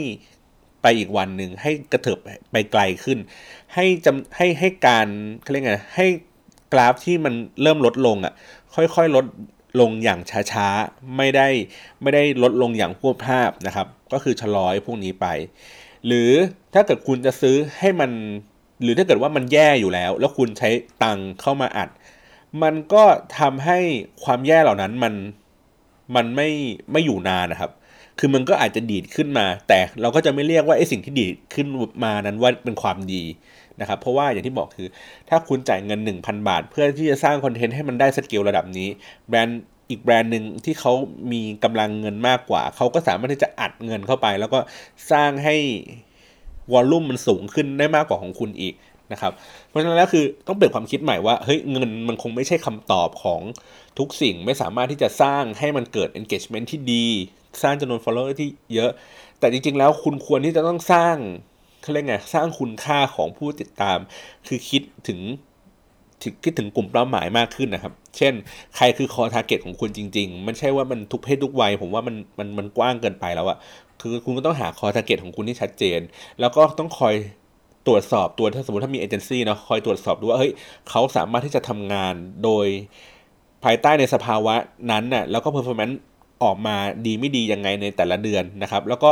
[0.83, 2.19] ไปอีกวันหนึ่งให้กระเถิบ
[2.53, 3.19] ไปไกลขึ้น
[3.75, 5.07] ให้จำให้ให้การ
[5.43, 6.07] เขาเรียกไงให้
[6.73, 8.33] กราฟที่มันเริ่มลดลงอะ่ะ
[8.75, 9.27] ค่อยๆลด
[9.81, 10.21] ลงอย่าง
[10.53, 11.49] ช้าๆ ไม่ได้
[12.03, 15.27] ไม่ได้ลดลงอย่างพวกภาพนะครับ ก็คือชะลอพวกนี้ไป
[16.07, 16.31] หรือ
[16.75, 18.11] ถ้าเกิดคุณจะซื้อให้มัน
[18.83, 20.71] หรือถ้าเกิดว่ามันแย่อยู่แล้ว แล้วคุณใช้
[21.03, 21.89] ตังเข้ามาอัด
[22.63, 23.05] มันก็
[23.39, 23.79] ทำให้
[24.25, 25.15] ความแย่เหล่านั้นมัน
[26.17, 26.49] มันไม่
[26.93, 27.71] ไม่อยู่นานนะครับ
[28.19, 31.67] คือมันก็อาจจะดีดขึ้นมา แต่เราก็จะไม่เรียกว่าไอ้สิ่งที่ดีดขึ้น
[32.05, 33.23] มานั้นว่าเป็นความดี
[33.81, 34.89] นะครับ เพราะว่าอย่างที่บอกคือ
[35.29, 38.89] ถ้าคุณจ่ายเงิน 1,000 บาท เพื่อที่จะสร้างคอนเทนต์ให้มันได้สเกลระดับนี้
[39.29, 40.93] แบรนด์อีกแบรนด์หนึ่งที่เขา
[41.33, 44.59] มีกำลังเงินมากกว่า เขาก็สามารถที่จะอัดเงินเข้าไป แล้วก็
[45.13, 45.57] สร้างให้
[46.73, 48.75] วอลลุ่มมันสูงขึ้นได้มากกว่าของคุณอีก
[49.13, 49.33] นะครับ
[49.69, 53.41] เพราะฉะนั้นแล้วคือต้องเปลี่ยนความคิดใหม่ว่าเฮ้ยเงินมันคงไม่ใช่คำตอบของ
[53.99, 57.07] ทุกสิ่งไม่สามารถที่จะสร้างให้มันเกิด engagement ที่ดี
[57.63, 58.91] สร้างจำนวน follower ที่เยอะ
[59.39, 61.17] แต่จริงๆ แล้วคุณควรที่จะต้องสร้าง
[61.83, 63.99] เขาเรียกไงสร้างคุณค่าของผู้ติดตาม
[64.47, 65.21] คือคิดถึง
[66.45, 68.35] คิดถึงกลุ่มเป้าหมายมากขึ้นนะครับ เช่น
[68.77, 73.59] ใครคือ core target ของคุณจริง ๆ มันใช่ว่ามันทุกเพศทุกวัย ผมว่ามันมันมันกว้างเกินไปแล้วอะ
[74.01, 76.01] คือคุณก็ต้องหา core target ของคุณที่ชัดเจน
[76.41, 77.15] แล้วก็ต้องคอย
[77.87, 80.53] ตรวจสอบตัวถ้าสมมติถ้ามีเอเจนซี่เนาะคอยตรวจสอบดูว่าเฮ้ย
[80.89, 82.15] เขาสามารถที่จะทำงาน
[82.45, 82.67] โดย
[83.65, 84.55] ภายใต้ในสภาวะ
[84.91, 86.01] นั้นน่ะแล้วก็ performance
[86.43, 89.11] ออกมาดีไม่ดียังไงในแต่ละเดือนนะครับ แล้วก็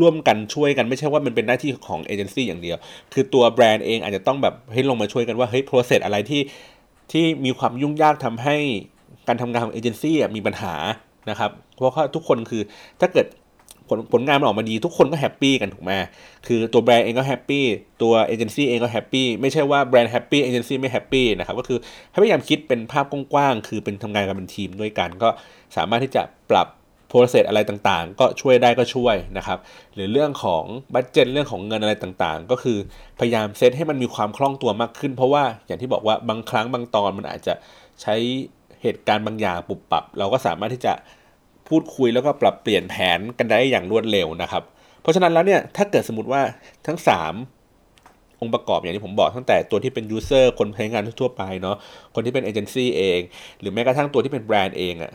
[0.00, 2.76] ร่วมกันช่วยกันไม่ใช่ว่ามันเป็นหน้าที่ของเอเจนซี่อย่างเดียว
[3.12, 6.42] คือตัวแบรนด์เองอาจจะต้องแบบให้ลงมาช่วยกันว่าเฮ้ย process อะไรที่
[7.12, 8.56] ที่มีความยุ่งยากทำให้
[9.28, 10.74] การทำงานของเอเจนซี่มีปัญหา
[11.30, 12.62] นะครับ เพราะว่าทุกคนคือ
[13.00, 13.26] ถ้าเกิด
[13.88, 15.90] ผลผลงานมันออกมาดีทุกคนก็ happy กันถูกไหม
[16.46, 17.64] คือตัวแบรนด์เองก็ happy
[18.02, 21.78] ตัวเอเจนซี่เองก็ happy ไม่ใช่ว่าแบรนด์ happy เอเจนซี่ไม่ happy นะครับก็คือ
[22.10, 25.28] ให้พยายามคิดเป็นภาพกว้างๆคือเป็นทำงานกันเป็นทีมด้วยกัน ก็
[25.76, 26.22] สามารถที่จะ
[26.52, 26.68] ปรับ
[27.08, 29.58] process อะไรต่างๆ ก็ช่วยได้ก็ช่วยนะครับ
[29.94, 32.78] หรือเรื่องของ budget เรื่องของเงินอะไรต่างๆ ก็คือ
[33.20, 37.54] พยายามเซตให้มันมีความคล่องตัวมากขึ้น เพราะว่าอย่างที่บอกว่าบางครั้งบางตอนมันอาจจะ
[38.02, 38.14] ใช้
[38.82, 40.92] เหตุการณ์บางอย่างปรับปรับ เราก็สามารถที่จะ
[41.68, 44.62] พูดคุยแล้วก็ปรับเปลี่ยนแผนกันได้อย่างรวดเร็วนะครับ
[45.02, 46.42] เพราะฉะนั้นแล้วเนี่ยถ้าเกิดสมมติว่า
[46.86, 51.76] ทั้ง 3 องค์ประกอบอย่างที่ผมบอกตั้งแต่ตัวที่เป็น user คนใช้งานทั่วไปเนาะ
[52.14, 53.20] คนที่เป็นเอเจนซี่เอง
[53.60, 55.12] หรือแม้กระทั่งตัวที่เป็นแบรนด์เองอะ่ะ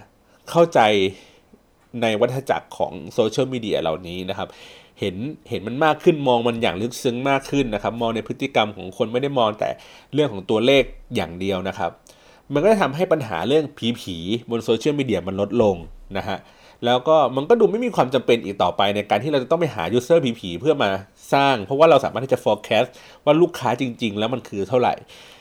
[0.49, 0.79] เข้าใจ
[2.01, 4.47] ในวัฏจักรของโซเชียลมีเดียเหล่านี้นะครับ
[4.99, 5.15] เห็น
[5.49, 9.69] เห็นมันมากขึ้นมองมันอย่างลึกซึ้งมากขึ้นนะครับ มองในพฤติกรรมของคนไม่ได้มองแต่
[10.13, 10.83] เรื่องของตัวเลข
[11.15, 11.91] อย่างเดียวนะครับ
[12.53, 14.17] มันก็จะทำให้ปัญหาเรื่องผีผี
[14.49, 15.75] บนโซเชียลมีเดียมันลดลง
[16.17, 16.37] นะฮะ
[16.85, 20.89] แล้วก็มันก็ดูไม่มีความจำเป็นอีกต่อไปในการที่เราจะต้องไปหา user ผีๆเพื่อมา
[21.33, 22.89] สร้าง เพราะว่าเราสามารถที่จะ forecast
[23.25, 24.93] ว่าลูกค้าจริง ๆ แล้วมันคือเท่าไหร่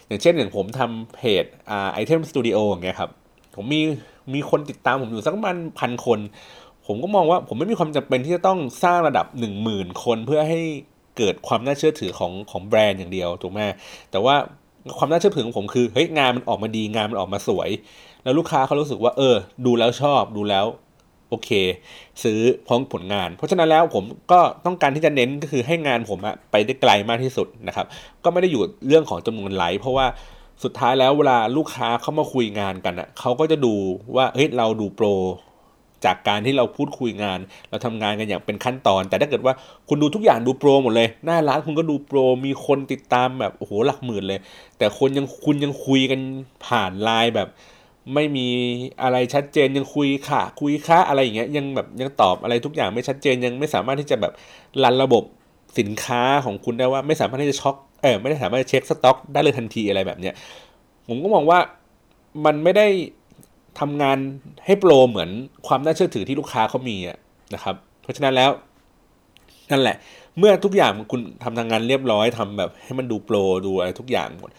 [0.06, 3.10] อย่างเช่นอย่างผมทำเพจอ่า item studio อย่างเงี้ยครับ
[3.56, 3.80] ผมมี
[4.34, 6.18] มีคนติดตามผมอยู่สักประมาณพันคน
[6.86, 10.60] ผมก็มองว่าผมไม่มีความจำเป็นที่จะต้องสร้างระดับ 1 0,000 คนเพื่อให้
[11.18, 13.60] เกิดความน่าเชื่อถือของของแบรนด์อย่างเดียวถูกไหม
[14.10, 14.34] แต่ว่า
[14.98, 17.70] ความน่าเชื่อถือของผมคือเฮ้ยงานมันออกมาดีงานมันออกมาสวย
[18.24, 20.66] แล้วลูกค้าเขารู้สึกว่าเออ ดูแล้วชอบดูแล้ว
[21.28, 21.50] โอเค
[22.22, 27.86] ซื้อพร้อมผลงาน เพราะฉะนั้นแล้วผมก็ต้องการที่จะเน้นก็คือให้งานผมอะไปได้ไกลมากที่สุดนะครับ
[28.24, 30.06] ก็ไม่ได้อยู่เรื่องของจำนวนไลค์เพราะว่า
[30.64, 33.74] สุดท้ายแล้วเวลาลูกค้าเข้ามาคุยงานกันอะเขาก็จะดู
[34.16, 35.06] ว่าเฮ้ยเราดูโปร
[36.04, 37.38] จากการที่เราพูดคุยงาน
[37.70, 39.54] เราทำงานกันอย่างเป็นขั้นตอน แต่ถ้าเกิดว่า
[39.88, 44.40] คุณดูทุกอย่างดูโปรหมดเลย หน้าร้านคุณก็ดูโปร มีคนติดตามแบบโอ้โหหลักหมื่นเลย
[44.78, 46.20] แต่คนยังคุณยังคุยกัน
[46.66, 47.48] ผ่านไลน์แบบ
[48.14, 48.48] ไม่มี
[49.02, 54.32] อะไรชัดเจนยังคุยค่ะ คุยค่ะอะไรอย่างเงี้ยยังแบบยังตอบอะไรทุกอย่างไม่ชัดเจนยังไม่สามารถที่จะแบบ
[54.82, 55.24] รันระบบ
[55.78, 60.34] สินค้าของคุณได้ว่าไม่สามารถที่จะช็อคเออไม่ได้สามารถเช็คสต็อก ได้เลยทันทีอะไรแบบเนี้ย
[61.08, 61.58] ผมก็มองว่า
[62.44, 62.86] มันไม่ได้
[63.80, 64.18] ทำงาน
[64.64, 65.30] ให้โปรเหมือน
[65.66, 66.96] ความน่าเชื่อถือที่ลูกค้าเขามี
[67.54, 68.50] นะครับ เพราะฉะนั้นแล้ว
[69.70, 69.96] นั่นแหละ
[70.38, 73.36] เมื่อทุกอย่างคุณทำทางงานเรียบร้อยทำแบบให้มันดูโปร
[73.66, 74.50] ดูอะไรทุกอย่างหมด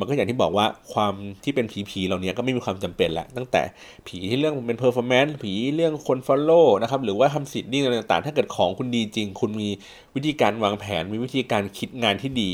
[0.00, 3.62] มันก็อย่างที่บอกว่าความที่เป็นผีผีเหล่านี้ก็ไม่มีความจำเป็นแล้วตั้งแต่
[4.06, 9.68] ผีที่เรื่องเป็นเพอร์ฟอร์แมนซ์ผีเรื่องคนฟอลโล่นะครับหรือว่าทำสิทธิ์นี่อะไรต่างๆ ถ้าเกิดของคุณดีจริง คุณมี
[10.14, 12.50] วิธีการวางแผน มีวิธีการคิดงานที่ดี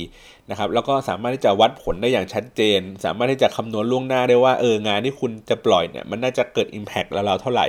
[0.50, 7.66] นะครับแล้วก็สามารถที่จะวัดผลได้อย่างชัดเจน สามารถที่จะคำนวณล่วงหน้าได้ว่าเอองานที่คุณจะปล่อยเนี่ยมันน่าจะเกิด Impact แล้วเราเท่าไหร่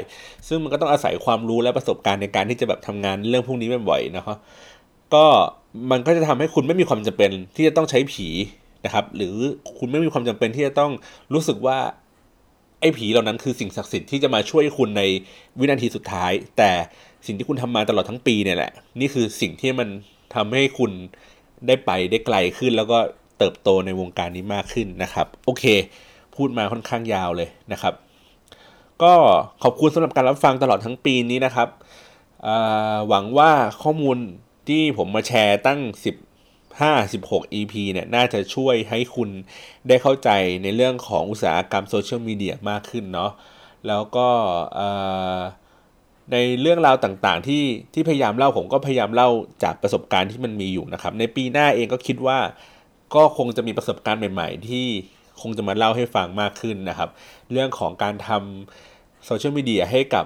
[0.47, 4.37] ซึ่งมันก็ต้องอาศัยความรู้และประสบการณ์ในการที่จะแบบทำงานเรื่องพวกนี้บ่อยๆนะครับ
[5.13, 5.25] ก็
[5.91, 8.27] มันก็จะทำให้คุณไม่มีความจำเป็นที่จะต้องใช้ผี
[8.85, 9.35] นะครับ หรือ
[9.77, 10.91] คุณไม่มีความจำเป็นที่จะต้อง
[11.33, 11.77] รู้สึกว่า
[12.79, 15.03] ไอ้ผีเหล่านั้นคือสิ่งศักดิ์สิทธิ์ที่จะมาช่วยคุณใน
[15.59, 16.71] วินาทีสุดท้าย แต่
[17.25, 19.89] สิ่งที่คุณทำมาตลอดทั้งปีเนี่ยแหละ นี่คือสิ่งที่มัน
[20.35, 20.91] ทำให้คุณ
[21.67, 22.97] ได้ไปได้ไกลขึ้น แล้วก็
[23.37, 25.63] เติบโตในวงการนี้มากขึ้นนะครับ โอเค
[26.35, 27.93] พูดมาค่อนข้างยาวเลยนะครับ
[29.03, 29.13] ก็
[29.63, 31.69] ขอบคุณสำหรับการรับฟังตลอดทั้งปีนี้นะครับ
[33.07, 33.51] หวังว่า
[33.83, 34.17] ข้อมูล
[34.67, 35.79] ที่ผมมาแชร์ตั้ง
[36.11, 36.24] 10
[36.83, 39.29] 56 EP เนี่ยน่าจะช่วยให้คุณ
[39.87, 40.29] ได้เข้าใจ
[40.63, 43.31] ในเรื่องของอุตสาหกรรมโซเชียลมีเดียมากขึ้นเนาะ
[43.87, 44.27] แล้วก็
[46.31, 47.63] ในเรื่องราวต่างๆที่
[47.93, 49.29] ที่พยายามเล่าผมก็พยายามเล่า
[49.63, 52.39] จากประสบการณ์ที่มันมีอยู่นะครับ ในปีหน้าเองก็คิดว่า
[53.15, 54.87] ก็คงจะมีประสบการณ์ใหม่ๆ ที่
[55.41, 57.09] คงจะมาเล่าให้ฟังมากขึ้นนะครับ
[57.51, 60.25] เรื่องของการทำโซเชียลมีเดียให้กับ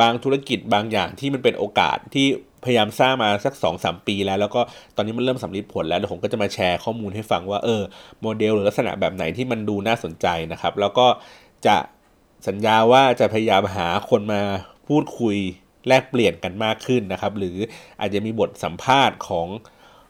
[0.00, 2.26] บางธุรกิจบางอย่างที่มันเป็นโอกาสที่
[2.64, 4.60] พยายามสร้างมาสัก2อสปีแล้ว แล้วก็
[4.96, 7.82] ตอนนี้มันเริ่มสำลิดผลแล้วเดี๋ยวผมก็จะมาแชร์ข้อมูลให้ฟังว่าเออ
[8.20, 11.06] โมเดลหรือลักษณะแบบไหนที่มันดูน่าสนใจนะครับ แล้วก็
[11.66, 11.76] จะ
[12.48, 14.42] สัญญาว่าจะพยายามหาคนมา
[14.88, 15.36] พูดคุย
[15.88, 17.56] แลกเปลี่ยนกันมากขึ้นนะครับ หรือ
[18.00, 19.46] อาจจะมีบทสัมภาษณ์ของ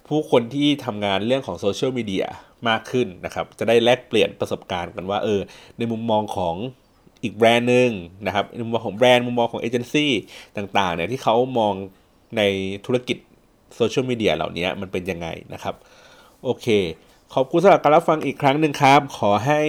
[0.08, 2.26] ผู้คนที่ทำงานเรื่องของโซเชียลมีเดีย
[2.68, 5.40] มากขึ้นนะครับ จะได้แลกเปลี่ยนประสบการณ์กันว่าเออ
[5.78, 6.56] ในมุมมองของ
[7.24, 7.90] อีกแบรนด์หนึ่ง
[8.26, 10.12] นะครับมุมมองของแบรนด์มุมมองของเอเจนซี่
[10.56, 11.74] ต่างๆเนี่ยที่เขามอง
[12.36, 12.42] ใน
[12.86, 13.18] ธุรกิจ
[13.76, 15.74] โซเชียลมีเดียเหล่านี้มันเป็นยังไงนะครับ
[16.44, 16.66] โอเค
[17.34, 19.60] ขอบคุณสำหรับการรับฟังอีกครั้งหนึ่งครับ ขอให้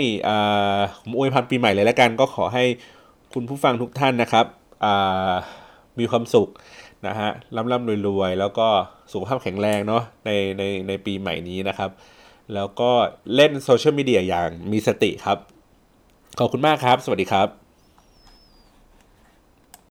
[1.01, 2.63] ผมอวยพรปีใหม่เลยแล้วกัน ก็ขอให้
[3.33, 4.45] คุณผู้ฟังทุกท่านนะครับ
[5.99, 6.49] มีความสุข
[7.07, 8.67] นะฮะร่ำร่ำรวยๆ แล้วก็
[9.11, 11.89] สุขภาพแข็งแรงเนาะในในในปีใหม่นี้นะครับ
[12.53, 12.91] แล้วก็
[13.35, 15.39] เล่นโซเชียลมีเดียอย่างมีสติครับ
[16.39, 17.64] ขอบคุณมากครับ สวัสดีครับ